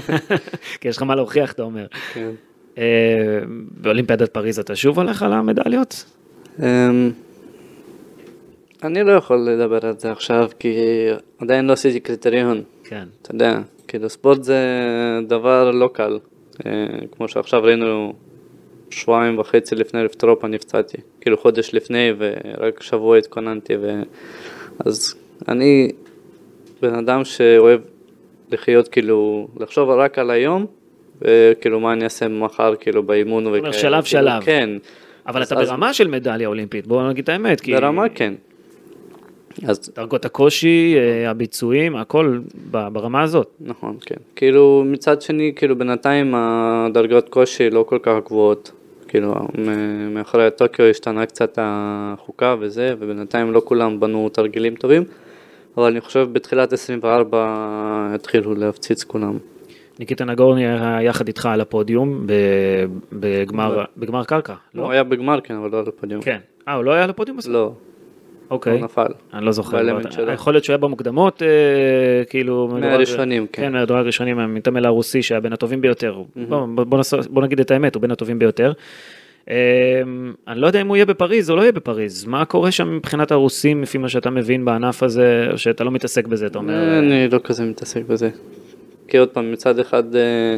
[0.82, 1.86] כי יש לך מה להוכיח, אתה אומר.
[2.14, 2.30] כן.
[2.78, 2.84] אה,
[3.82, 6.06] באולימפיאדת פריז אתה שוב הולך על המדליות?
[6.60, 7.12] אמ,
[8.84, 10.76] אני לא יכול לדבר על זה עכשיו, כי
[11.40, 12.62] עדיין לא עשיתי קריטריון.
[12.84, 13.06] כן.
[13.22, 14.60] אתה יודע, כאילו ספורט זה
[15.28, 16.20] דבר לא קל.
[17.12, 18.14] כמו שעכשיו ראינו
[18.94, 24.02] שבועיים וחצי לפני אירופה נפצעתי, כאילו חודש לפני ורק שבוע התכוננתי ו...
[24.86, 25.16] אז
[25.48, 25.92] אני
[26.82, 27.82] בן אדם שאוהב
[28.52, 30.66] לחיות כאילו, לחשוב רק על היום
[31.22, 33.74] וכאילו מה אני אעשה מחר כאילו באימון וכאלה.
[33.74, 34.44] שלב כאילו, שלב.
[34.44, 34.70] כן.
[35.28, 35.70] אבל אז, אתה אז...
[35.70, 37.62] ברמה של מדליה אולימפית, בואו נגיד את האמת.
[37.62, 37.74] כי...
[37.74, 38.34] ברמה כן.
[39.68, 39.92] אז...
[39.96, 42.40] דרגות הקושי, אה, הביצועים, הכל
[42.72, 43.52] ברמה הזאת.
[43.62, 44.16] נכון, כן.
[44.36, 48.72] כאילו מצד שני, כאילו בינתיים הדרגות קושי לא כל כך גבוהות.
[49.14, 49.36] כאילו,
[50.10, 55.04] מאחורי טוקיו השתנה קצת החוקה וזה, ובינתיים לא כולם בנו תרגילים טובים,
[55.78, 59.38] אבל אני חושב בתחילת 24 התחילו להפציץ כולם.
[60.00, 62.28] ניקיטה נגורני היה יחד איתך על הפודיום
[63.14, 64.92] בגמר, בגמר קרקע, הוא לא?
[64.92, 66.22] היה בגמר, כן, אבל לא על הפודיום.
[66.22, 66.40] כן.
[66.68, 67.52] אה, הוא לא היה על הפודיום הזה?
[67.52, 67.72] לא,
[68.50, 68.74] אוקיי.
[68.74, 69.08] הוא נפל.
[69.34, 69.78] אני לא זוכר.
[70.34, 72.70] יכול להיות שהוא היה במוקדמות, אה, כאילו...
[72.82, 73.62] מהראשונים, כן.
[73.62, 76.22] כן, מהדורג הראשונים, המתעמל הרוסי שהיה בין הטובים ביותר.
[76.36, 78.74] בוא, בוא, בוא, בוא נגיד את האמת, הוא בין הטובים ביותר.
[79.50, 80.02] אה,
[80.48, 82.26] אני לא יודע אם הוא יהיה בפריז או לא יהיה בפריז.
[82.26, 86.28] מה קורה שם מבחינת הרוסים, לפי מה שאתה מבין בענף הזה, או שאתה לא מתעסק
[86.28, 87.00] בזה, אתה אומר...
[87.00, 88.30] אני לא כזה מתעסק בזה.
[89.08, 90.58] כי עוד פעם, מצד אחד אה,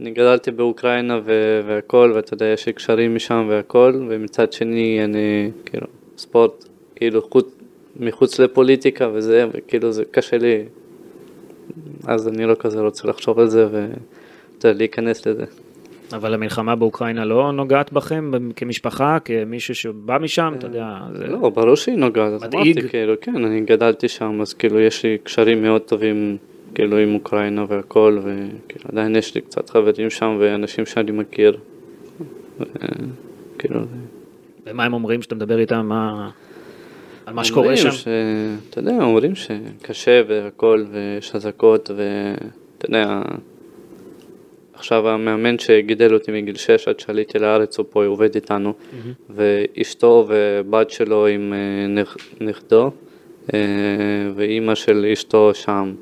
[0.00, 5.50] אני גדלתי באוקראינה ו- והכל, ואתה יודע, יש לי קשרים משם והכל, ומצד שני אני,
[5.66, 5.86] כאילו,
[6.16, 6.64] ספורט,
[6.96, 7.54] כאילו, חוץ,
[8.00, 10.64] מחוץ לפוליטיקה וזה, וכאילו זה קשה לי,
[12.06, 13.88] אז אני לא כזה רוצה לחשוב על זה ואתה
[14.68, 15.44] יודע, להיכנס לזה.
[16.12, 20.86] אבל המלחמה באוקראינה לא נוגעת בכם כמשפחה, כמישהו שבא משם, אתה יודע,
[21.18, 21.26] זה...
[21.26, 22.76] לא, ברור שהיא נוגעת, מדאיג.
[22.78, 26.36] אמרתי, כאילו, כן, אני גדלתי שם, אז כאילו יש לי קשרים מאוד טובים,
[26.74, 31.56] כאילו, עם אוקראינה והכל, וכאילו, עדיין יש לי קצת חברים שם ואנשים שאני מכיר.
[32.60, 32.64] ו-
[33.58, 33.86] כאילו, זה-
[34.70, 36.30] ומה הם אומרים כשאתה מדבר איתם, מה...
[37.26, 37.90] על מה שקורה שם?
[37.90, 38.08] ש...
[38.70, 43.22] אתה יודע, אומרים שקשה והכל, ויש אזעקות, ואתה יודע,
[44.74, 48.72] עכשיו המאמן שגידל אותי מגיל 6 עד שעליתי לארץ, הוא פה, עובד איתנו,
[49.30, 52.16] ואשתו ובת שלו עם אה, נכ...
[52.40, 52.90] נכדו,
[53.54, 53.60] אה,
[54.34, 55.94] ואימא של אשתו שם.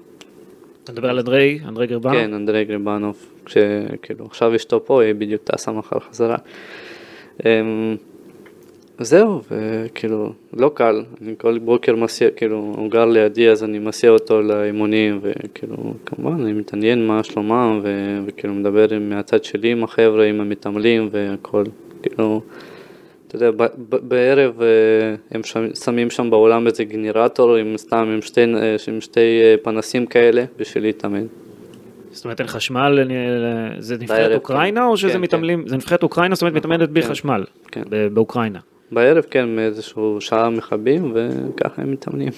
[0.85, 2.15] אתה מדבר על אנדרי, אנדרי גרבנוב?
[2.17, 6.37] כן, אנדרי גריבנוב, כשכאילו עכשיו אשתו פה, היא בדיוק טסה מחר חזרה.
[9.01, 14.11] זהו, וכאילו, לא קל, אני כל בוקר מסיע, כאילו, הוא גר לידי אז אני מסיע
[14.11, 15.77] אותו לאימונים, וכאילו,
[16.07, 21.09] כמובן, אני מתעניין מה שלומם, ו- וכאילו מדבר עם, מהצד שלי עם החבר'ה, עם המתעמלים
[21.13, 21.65] והכל,
[22.03, 22.41] כאילו,
[23.29, 24.67] אתה יודע, ב- ב- בערב אה,
[25.31, 29.55] הם שם, שמים שם בעולם איזה גנרטור עם סתם, עם שתי, אה, עם שתי אה,
[29.63, 31.27] פנסים כאלה, בשביל להתאמן.
[32.11, 32.99] זאת אומרת אין חשמל,
[33.79, 34.87] זה נבחרת אוקראינה כן.
[34.87, 37.09] או שזה כן, מתעמלים, זה נבחרת אוקראינה, זאת אומרת מתעמלת בלי כן.
[37.09, 37.83] חשמל, כן.
[37.89, 38.59] ב- באוקראינה.
[38.93, 42.29] בערב כן, מאיזשהו שעה מכבים וככה הם מתאמנים.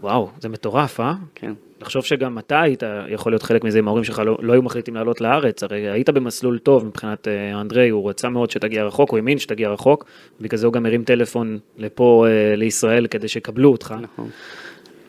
[0.00, 1.14] וואו, זה מטורף, אה?
[1.34, 1.52] כן.
[1.82, 4.94] לחשוב שגם אתה היית יכול להיות חלק מזה אם ההורים שלך לא, לא היו מחליטים
[4.94, 9.16] לעלות לארץ, הרי היית במסלול טוב מבחינת אה, אנדרי, הוא רצה מאוד שתגיע רחוק, הוא
[9.16, 10.04] האמין שתגיע רחוק,
[10.40, 14.28] בגלל זה הוא גם הרים טלפון לפה אה, לישראל כדי שיקבלו אותך, נכון.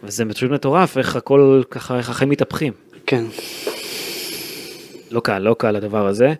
[0.03, 2.73] וזה פשוט מטורף איך הכל ככה, איך החיים מתהפכים.
[3.05, 3.23] כן.
[5.11, 6.33] לא קל, לא קל הדבר הזה.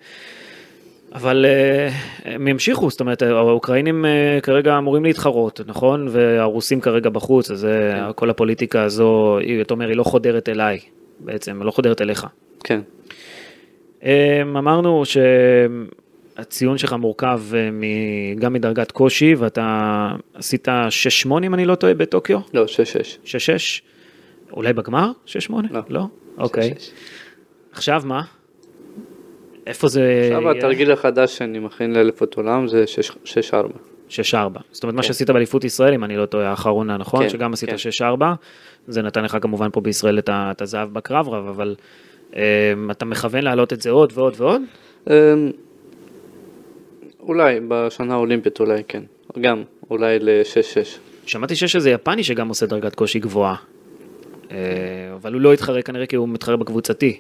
[1.16, 1.90] אבל אה,
[2.34, 6.08] הם ימשיכו, זאת אומרת, האוקראינים אה, כרגע אמורים להתחרות, נכון?
[6.12, 10.80] והרוסים כרגע בחוץ, אז אה, כל הפוליטיקה הזו, היא, אתה אומר, היא לא חודרת אליי,
[11.20, 12.28] בעצם, לא חודרת אליך.
[12.64, 12.80] כן.
[14.04, 17.42] אה, אמרנו שהציון שלך מורכב
[17.72, 20.68] מ- גם מדרגת קושי, ואתה עשית
[21.28, 22.40] 6-8 אם אני לא טועה בטוקיו?
[22.54, 23.36] לא, שש שש.
[24.52, 24.54] 6-6?
[24.54, 25.12] אולי בגמר?
[25.28, 25.32] 6-8?
[25.72, 25.82] לא.
[25.90, 26.06] לא?
[26.38, 26.74] אוקיי.
[26.80, 26.90] שש.
[27.72, 28.22] עכשיו מה?
[29.68, 30.22] איפה זה...
[30.24, 33.74] עכשיו התרגיל החדש שאני מכין לאליפות עולם זה שש- שש ארבע.
[34.10, 34.14] 6-4.
[34.72, 35.08] זאת אומרת, מה כן.
[35.08, 37.24] שעשית באליפות ישראל, אם אני לא טועה, האחרונה, נכון?
[37.24, 37.76] כן, שגם עשית כן.
[38.20, 38.24] 6-4,
[38.88, 41.76] זה נתן לך כמובן פה בישראל את הזהב בקרב רב, אבל
[42.36, 42.40] אמ,
[42.92, 44.62] אתה מכוון להעלות את זה עוד ועוד ועוד?
[45.10, 45.14] אמ,
[47.20, 49.04] אולי בשנה האולימפית אולי כן.
[49.42, 51.00] גם אולי לשש שש.
[51.26, 53.56] שמעתי שיש איזה יפני שגם עושה דרגת קושי גבוהה,
[54.52, 54.58] אה,
[55.16, 57.20] אבל הוא לא יתחרה כנראה כי הוא מתחרה בקבוצתי.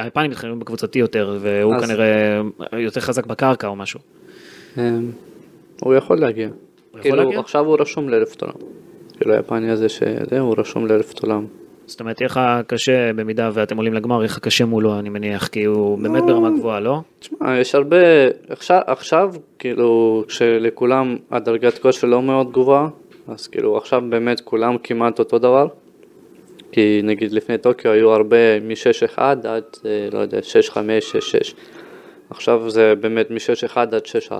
[0.00, 2.40] היפנים מתחרים בקבוצתי יותר, והוא אז- כנראה
[2.78, 4.00] יותר חזק בקרקע או משהו.
[4.78, 5.10] אמ,
[5.80, 6.48] הוא יכול להגיע.
[6.88, 7.40] יכול כאילו להגיע?
[7.40, 8.54] עכשיו הוא רשום לאליפות עולם.
[9.16, 11.46] כאילו היפני הזה שזה, הוא רשום לאליפות עולם.
[11.86, 15.48] זאת אומרת, יהיה לך קשה, במידה ואתם עולים לגמר, יהיה לך קשה מולו, אני מניח,
[15.48, 17.00] כי הוא באמת ברמה גבוהה, לא?
[17.18, 17.96] תשמע, יש הרבה,
[18.48, 22.88] עכשיו, עכשיו כאילו, כשלכולם הדרגת כושר לא מאוד גבוהה,
[23.28, 25.66] אז כאילו עכשיו באמת כולם כמעט אותו דבר.
[26.72, 31.54] כי נגיד לפני טוקיו היו הרבה מ-6-1 עד, אה, לא יודע, 6-5, 6-6.
[32.30, 33.94] עכשיו זה באמת מ-6-1 עד
[34.28, 34.32] 6-4.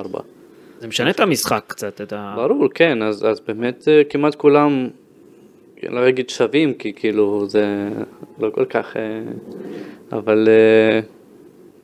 [0.81, 2.35] זה משנה את המשחק קצת, את ה...
[2.37, 4.89] ברור, כן, אז, אז באמת אה, כמעט כולם,
[5.83, 7.89] לא אגיד שווים, כי כאילו זה
[8.39, 9.03] לא כל כך, אה,
[10.13, 10.49] אבל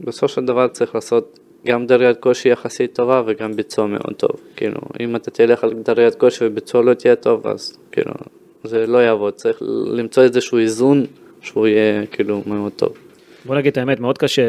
[0.00, 4.40] בסופו של דבר צריך לעשות גם דרגת קושי יחסית טובה וגם ביצוע מאוד טוב.
[4.56, 8.12] כאילו, אם אתה תלך על דרגת קושי וביצוע לא תהיה טוב, אז כאילו,
[8.64, 11.06] זה לא יעבוד, צריך למצוא איזשהו איזון
[11.40, 12.92] שהוא יהיה כאילו מאוד טוב.
[13.44, 14.42] בוא נגיד את האמת, מאוד קשה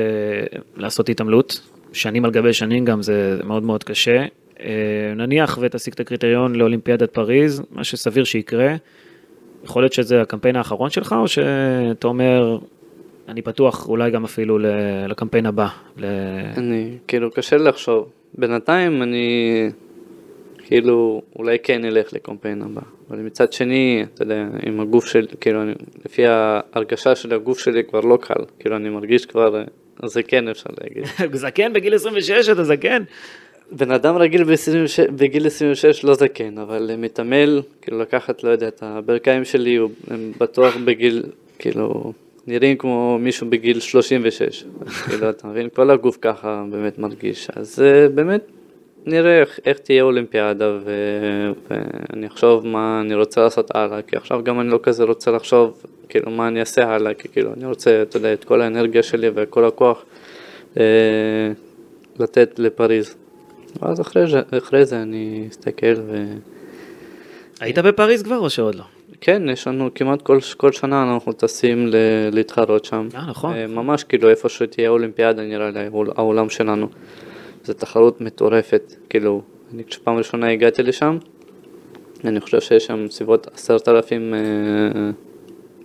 [0.78, 1.61] לעשות התעמלות,
[1.93, 4.26] שנים על גבי שנים גם זה מאוד מאוד קשה.
[4.59, 8.76] אה, נניח ותשיג את הקריטריון לאולימפיאדת פריז, מה שסביר שיקרה,
[9.64, 12.57] יכול להיות שזה הקמפיין האחרון שלך, או שאתה אומר,
[13.28, 14.59] אני פתוח אולי גם אפילו
[15.07, 15.68] לקמפיין הבא.
[15.97, 16.05] ל...
[16.57, 18.09] אני, כאילו, קשה לי לחשוב.
[18.38, 19.70] בינתיים אני,
[20.57, 22.82] כאילו, אולי כן נלך לקמפיין הבא.
[23.14, 25.74] אבל מצד שני, אתה יודע, עם הגוף שלי, כאילו, אני,
[26.05, 28.43] לפי ההרגשה של הגוף שלי כבר לא קל.
[28.59, 29.57] כאילו, אני מרגיש כבר
[30.03, 31.05] אה, זקן, אפשר להגיד.
[31.43, 33.03] זקן בגיל 26 אתה זקן?
[33.72, 38.84] בן אדם רגיל ב-26 בגיל 26 לא זקן, אבל מתעמל, כאילו לקחת, לא יודע, את
[38.84, 41.24] הברכיים שלי, הם בטוח בגיל,
[41.59, 42.14] כאילו,
[42.47, 44.64] נראים כמו מישהו בגיל 36.
[45.09, 45.70] כאילו, אתה מבין?
[45.74, 47.49] כל הגוף ככה באמת מרגיש.
[47.55, 48.41] אז אה, באמת,
[49.06, 50.91] נראה איך, איך תהיה אולימפיאדה ו,
[51.70, 55.84] ואני אחשוב מה אני רוצה לעשות הלאה, כי עכשיו גם אני לא כזה רוצה לחשוב
[56.10, 59.28] כאילו מה אני אעשה הלאה, כי כאילו אני רוצה, אתה יודע, את כל האנרגיה שלי
[59.36, 60.06] וכל הכוח
[60.78, 60.84] אה,
[62.20, 63.16] לתת לפריז.
[63.82, 64.24] ואז אחרי,
[64.58, 66.24] אחרי זה אני אסתכל ו...
[67.60, 68.84] היית בפריז כבר או שעוד לא?
[69.22, 71.95] כן, יש לנו כמעט כל, כל שנה אנחנו טסים ל,
[72.32, 73.08] להתחרות שם.
[73.16, 73.54] אה, נכון.
[73.56, 75.80] אה, ממש כאילו איפה שתהיה אולימפיאדה נראה לי,
[76.16, 76.88] העולם שלנו.
[77.64, 79.41] זו תחרות מטורפת, כאילו,
[79.74, 81.18] אני כשפעם ראשונה הגעתי לשם,
[82.26, 84.39] אני חושב שיש שם סביבות עשרת אלפים אה,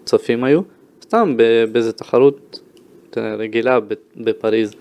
[0.05, 0.61] צופים היו,
[1.03, 1.37] סתם
[1.73, 2.61] באיזה תחרות
[3.17, 3.79] רגילה
[4.17, 4.75] בפריז.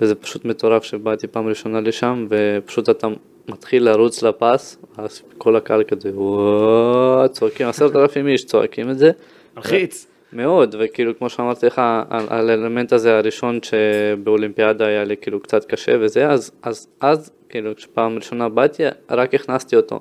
[0.00, 3.06] וזה פשוט מטורף שבאתי פעם ראשונה לשם, ופשוט אתה
[3.48, 9.10] מתחיל לרוץ לפס, אז כל הקהל כזה, וואו, צועקים, עשרת אלפים איש צועקים את זה.
[9.56, 10.06] מלחיץ.
[10.32, 15.64] מאוד, וכאילו כמו שאמרתי לך, על, על האלמנט הזה הראשון שבאולימפיאדה היה לי כאילו קצת
[15.64, 20.00] קשה וזה, אז, אז, אז כאילו כשפעם ראשונה באתי, רק הכנסתי אותו.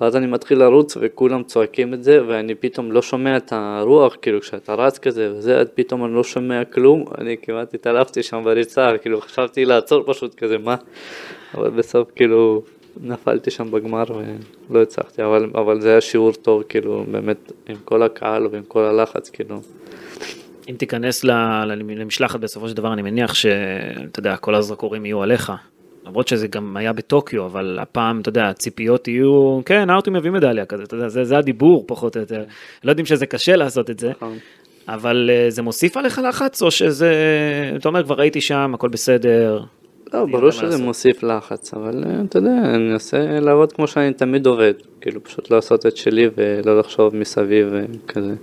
[0.00, 4.40] ואז אני מתחיל לרוץ וכולם צועקים את זה, ואני פתאום לא שומע את הרוח, כאילו
[4.40, 8.98] כשאתה רץ כזה וזה, אז פתאום אני לא שומע כלום, אני כמעט התעלפתי שם בריצה,
[8.98, 10.76] כאילו חשבתי לעצור פשוט כזה, מה?
[11.54, 12.62] אבל בסוף כאילו
[13.00, 14.04] נפלתי שם בגמר
[14.70, 18.84] ולא הצלחתי, אבל, אבל זה היה שיעור טוב, כאילו, באמת, עם כל הקהל ועם כל
[18.84, 19.60] הלחץ, כאילו.
[20.68, 25.52] אם תיכנס למשלחת בסופו של דבר, אני מניח שאתה יודע, כל הזרקורים יהיו עליך.
[26.06, 30.66] למרות שזה גם היה בטוקיו, אבל הפעם, אתה יודע, הציפיות יהיו, כן, ארטי מביא מדליה
[30.66, 32.44] כזה, אתה יודע, זה, זה הדיבור פחות או יותר.
[32.84, 34.38] לא יודעים שזה קשה לעשות את זה, נכון.
[34.88, 37.12] אבל אה, זה מוסיף עליך לחץ, או שזה,
[37.76, 39.60] אתה אומר, כבר הייתי שם, הכל בסדר,
[40.14, 40.80] לא, ברור שזה לעשות.
[40.80, 45.50] מוסיף לחץ, אבל אה, אתה יודע, אני אנסה לעבוד כמו שאני תמיד עובד, כאילו פשוט
[45.50, 48.34] לעשות את שלי ולא לחשוב מסביב וכזה.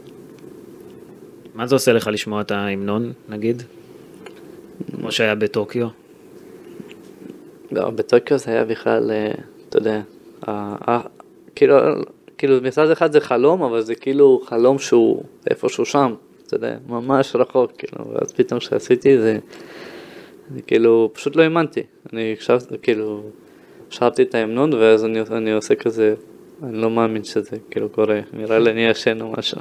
[1.55, 3.63] מה זה עושה לך לשמוע את ההמנון, נגיד?
[4.95, 5.87] כמו שהיה בטוקיו?
[7.71, 9.31] לא, בטוקיו זה היה בכלל, אה,
[9.69, 10.01] אתה יודע,
[11.55, 11.75] כאילו,
[12.37, 16.13] כאילו מצד אחד זה חלום, אבל זה כאילו חלום שהוא איפשהו שם,
[16.47, 19.39] אתה יודע, ממש רחוק, כאילו, ואז פתאום כשעשיתי זה...
[20.51, 21.83] אני כאילו, פשוט לא האמנתי.
[22.13, 23.23] אני הקשבתי, כאילו,
[23.89, 26.13] שרתי את ההמנון ואז אני, אני עושה כזה,
[26.63, 29.57] אני לא מאמין שזה כאילו קורה, נראה לי אני ישן או משהו.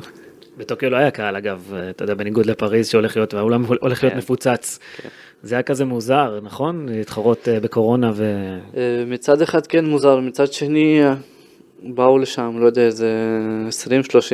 [0.58, 4.18] בטוקיו לא היה קהל אגב, אתה יודע, בניגוד לפריז שהולך להיות, והאולם הולך להיות כן.
[4.18, 4.78] מפוצץ.
[4.96, 5.08] כן.
[5.42, 6.88] זה היה כזה מוזר, נכון?
[6.88, 8.24] להתחרות אה, בקורונה ו...
[8.76, 11.14] אה, מצד אחד כן מוזר, מצד שני אה,
[11.82, 13.10] באו לשם, לא יודע, איזה
[13.88, 13.90] 20-30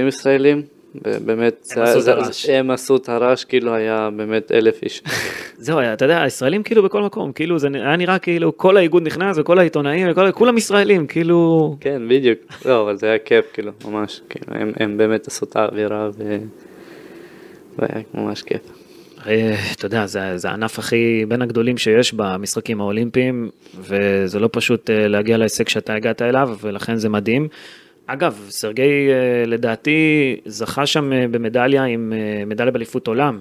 [0.09, 0.63] ישראלים.
[1.03, 2.15] באמת, הם, עשו, זה,
[2.49, 5.03] הם עשו את הרעש כאילו היה באמת אלף איש.
[5.59, 9.39] זהו, אתה יודע, הישראלים כאילו בכל מקום, כאילו זה היה נראה כאילו כל האיגוד נכנס
[9.39, 11.77] וכל העיתונאים וכל, כולם ישראלים, כאילו...
[11.81, 15.57] כן, בדיוק, לא, אבל זה היה כיף, כאילו, ממש, כאילו, הם, הם באמת עשו את
[15.57, 16.39] האווירה ו...
[17.79, 18.61] והיה ממש כיף.
[19.77, 25.09] אתה יודע, זה, זה הענף הכי בין הגדולים שיש במשחקים האולימפיים, וזה לא פשוט אה,
[25.09, 27.49] להגיע להישג שאתה הגעת אליו, ולכן זה מדהים.
[28.07, 33.41] אגב, סרגי אה, לדעתי זכה שם אה, במדליה עם אה, מדליה באליפות עולם,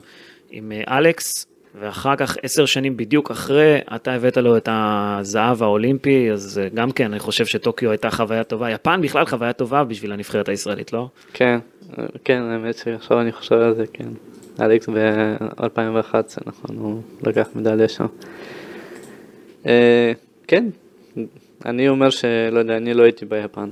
[0.51, 1.45] עם אלכס,
[1.79, 7.11] ואחר כך עשר שנים בדיוק אחרי, אתה הבאת לו את הזהב האולימפי, אז גם כן,
[7.11, 11.07] אני חושב שטוקיו הייתה חוויה טובה, יפן בכלל חוויה טובה בשביל הנבחרת הישראלית, לא?
[11.33, 11.59] כן,
[12.23, 14.09] כן, האמת שעכשיו אני חושב על זה, כן.
[14.61, 18.05] אלכס ב-2011, נכון, הוא לקח מדליה שם.
[20.47, 20.65] כן,
[21.65, 23.69] אני אומר שלא יודע, אני לא הייתי ביפן.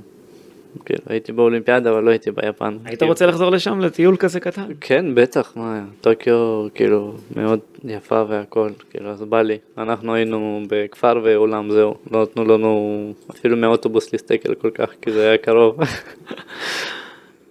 [0.84, 2.76] כאילו, הייתי באולימפיאדה, אבל לא הייתי ביפן.
[2.84, 3.10] היית כאילו.
[3.10, 4.66] רוצה לחזור לשם לטיול כזה קטן?
[4.80, 9.58] כן, בטח, מה, טוקיו, כאילו, מאוד יפה והכל, כאילו, אז בא לי.
[9.78, 15.28] אנחנו היינו בכפר ואולם, זהו, לא נתנו לנו אפילו מאוטובוס להסתכל כל כך, כי זה
[15.28, 15.78] היה קרוב.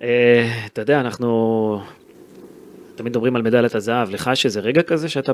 [0.01, 1.81] אה, אתה יודע, אנחנו
[2.95, 5.31] תמיד מדברים על מדליית הזהב, לך יש איזה רגע כזה שאתה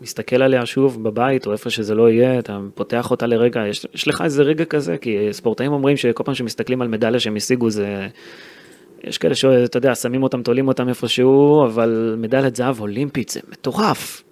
[0.00, 4.08] מסתכל עליה שוב בבית או איפה שזה לא יהיה, אתה פותח אותה לרגע, יש, יש
[4.08, 8.06] לך איזה רגע כזה, כי ספורטאים אומרים שכל פעם שמסתכלים על מדליה שהם השיגו זה...
[9.04, 14.22] יש כאלה שאתה יודע, שמים אותם, תולים אותם איפשהו, אבל מדליית זהב אולימפית זה מטורף.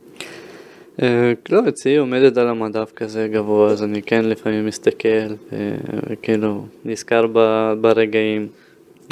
[1.02, 5.34] אה, לא, אצלי עומדת על המדף כזה גבוה, אז אני כן לפעמים מסתכל,
[6.10, 7.26] וכאילו נזכר
[7.80, 8.46] ברגעים,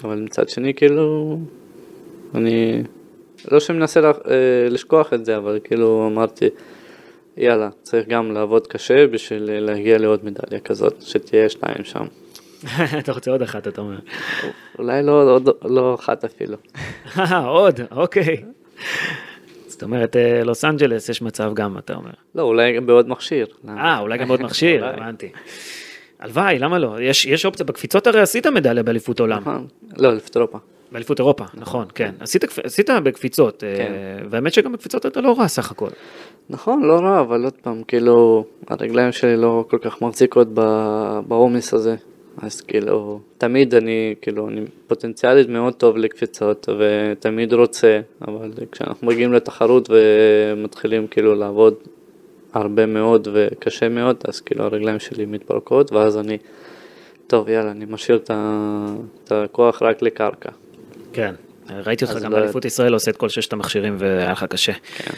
[0.05, 1.39] אבל מצד שני כאילו,
[2.35, 2.83] אני
[3.51, 4.13] לא שמנסה אה,
[4.71, 6.49] לשכוח את זה, אבל כאילו אמרתי,
[7.37, 12.05] יאללה, צריך גם לעבוד קשה בשביל להגיע לעוד מדליה כזאת, שתהיה שתיים שם.
[12.99, 13.99] אתה רוצה עוד אחת, אתה אומר.
[14.79, 16.57] אולי לא, עוד, לא אחת אפילו.
[17.19, 18.37] אה, עוד, אוקיי.
[19.67, 22.11] זאת אומרת, אה, לוס אנג'לס יש מצב גם, אתה אומר.
[22.35, 23.47] לא, אולי גם בעוד מכשיר.
[23.69, 24.87] אה, אולי גם עוד מכשיר.
[24.87, 25.29] הבנתי.
[26.21, 27.01] הלוואי, למה לא?
[27.01, 29.41] יש, יש אופציה, בקפיצות הרי עשית מדליה באליפות עולם.
[29.41, 29.67] נכון.
[29.97, 30.59] לא, אליפות אירופה.
[30.93, 32.15] באליפות אירופה, נכון, כן.
[32.21, 33.93] עשית, עשית בקפיצות, אה, כן.
[34.31, 35.89] והאמת שגם בקפיצות אתה לא רע סך הכל.
[36.51, 40.49] נכון, לא רע, אבל עוד פעם, כאילו, הרגליים שלי לא כל כך מחזיקות
[41.29, 41.97] בעומס הזה.
[42.37, 49.33] אז כאילו, תמיד אני, כאילו, אני פוטנציאלית מאוד טוב לקפיצות, ותמיד רוצה, אבל כשאנחנו מגיעים
[49.33, 51.75] לתחרות ומתחילים כאילו לעבוד
[52.53, 56.39] הרבה מאוד וקשה מאוד, אז כאילו הרגליים שלי מתפרקות, ואז אני,
[57.27, 60.51] טוב, יאללה, אני משאיר את הכוח רק לקרקע.
[61.13, 61.35] כן.
[61.71, 64.73] ראיתי אותך גם לא- באליפות ישראל עושה את כל ששת המכשירים והיה לך קשה.
[64.73, 65.15] כן.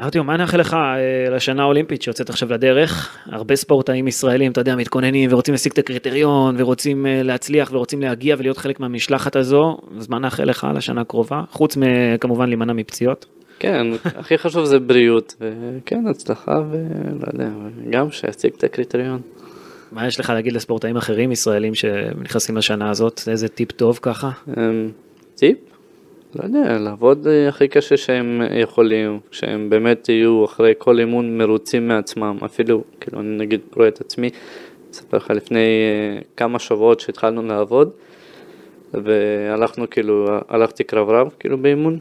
[0.00, 3.18] ארטיום, מה נאחל לך אה, לשנה האולימפית שיוצאת עכשיו לדרך?
[3.26, 8.36] הרבה ספורטאים ישראלים, אתה יודע, מתכוננים ורוצים להשיג את הקריטריון ורוצים אה, להצליח ורוצים להגיע
[8.38, 11.42] ולהיות חלק מהמשלחת הזו, אז מה נאחל לך לשנה הקרובה?
[11.50, 13.26] חוץ מכמובן להימנע מפציעות.
[13.58, 13.86] כן,
[14.20, 17.48] הכי חשוב זה בריאות, וכן, הצלחה, ולא יודע,
[17.90, 19.20] גם שיציג את הקריטריון.
[19.92, 23.20] מה יש לך להגיד לספורטאים אחרים ישראלים שנכנסים לשנה הזאת?
[23.28, 24.30] איזה טיפ טוב ככה?
[25.34, 25.58] טיפ?
[26.34, 31.88] לא יודע, לעבוד אה, הכי קשה שהם יכולים, שהם באמת יהיו אחרי כל אימון מרוצים
[31.88, 34.30] מעצמם, אפילו, כאילו, אני נגיד רואה את עצמי,
[34.92, 37.90] אספר לך לפני אה, כמה שבועות שהתחלנו לעבוד,
[38.94, 41.98] והלכנו כאילו, הלכתי קרב רב, כאילו באימון,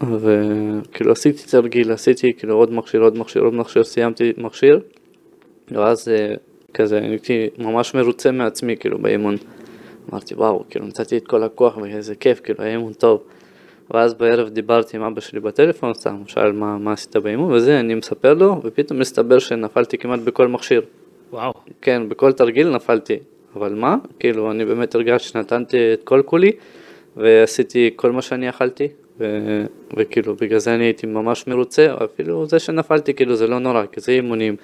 [0.00, 4.80] וכאילו עשיתי תרגיל, עשיתי כאילו עוד מכשיר, עוד מכשיר, עוד מכשיר, סיימתי מכשיר,
[5.70, 6.34] ואז אה,
[6.74, 9.36] כזה הייתי ממש מרוצה מעצמי כאילו באימון.
[10.12, 13.22] אמרתי וואו, כאילו נתתי את כל הכוח ואיזה כיף, כאילו היה אימון טוב.
[13.90, 17.80] ואז בערב דיברתי עם אבא שלי בטלפון, סתם, הוא שאל מה, מה עשית באימון וזה,
[17.80, 20.82] אני מספר לו, ופתאום מסתבר שנפלתי כמעט בכל מכשיר.
[21.30, 21.52] וואו.
[21.82, 23.18] כן, בכל תרגיל נפלתי.
[23.56, 23.96] אבל מה?
[24.18, 26.52] כאילו, אני באמת הרגשתי שנתנתי את כל כולי,
[27.16, 28.88] ועשיתי כל מה שאני יכלתי,
[29.20, 29.24] ו...
[29.96, 34.00] וכאילו, בגלל זה אני הייתי ממש מרוצה, אפילו זה שנפלתי, כאילו, זה לא נורא, כי
[34.00, 34.56] זה אימונים,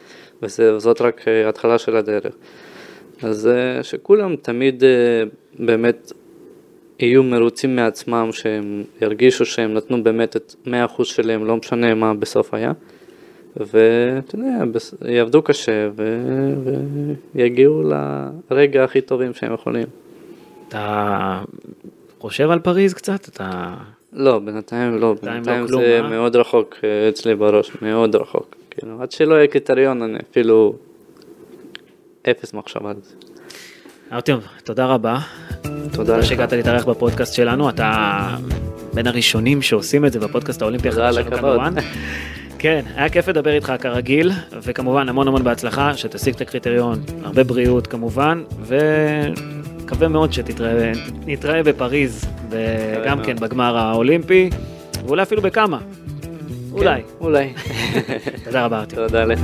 [0.43, 2.35] וזאת רק אה, התחלה של הדרך.
[3.23, 5.23] אז אה, שכולם תמיד אה,
[5.59, 6.13] באמת
[6.99, 12.55] יהיו מרוצים מעצמם, שהם ירגישו שהם נתנו באמת את 100% שלהם, לא משנה מה בסוף
[12.55, 12.73] היה.
[13.57, 16.25] ואתה יודע, יעבדו קשה ו...
[17.35, 17.83] ויגיעו
[18.51, 19.87] לרגע הכי טובים שהם יכולים.
[20.69, 21.43] אתה
[22.19, 23.29] חושב על פריז קצת?
[23.29, 23.75] אתה...
[24.13, 26.09] לא, בינתיים לא, בינתיים לא בינתיים כלום, זה אה?
[26.09, 28.57] מאוד רחוק אה, אצלי בראש, מאוד רחוק.
[28.71, 30.75] כאילו, עד שלא יהיה קריטריון, אני אפילו
[32.31, 33.15] אפס מחשבה על זה.
[34.13, 35.19] ארטיום, תודה רבה.
[35.93, 36.27] תודה לך.
[36.27, 38.21] שהגעת להתארח בפודקאסט שלנו, אתה
[38.95, 41.37] בין הראשונים שעושים את זה בפודקאסט האולימפי החדש שלנו.
[41.37, 41.75] כמובן.
[42.59, 44.31] כן, היה כיף לדבר איתך כרגיל,
[44.63, 53.23] וכמובן המון המון בהצלחה, שתשיג את הקריטריון, הרבה בריאות כמובן, ומקווה מאוד שנתראה בפריז, וגם.
[53.25, 54.51] כן בגמר האולימפי,
[55.07, 55.79] ואולי אפילו בכמה.
[56.73, 57.03] אולי.
[57.03, 57.53] כן, אולי.
[58.45, 59.07] תודה רבה ארטיום.
[59.07, 59.41] תודה לך.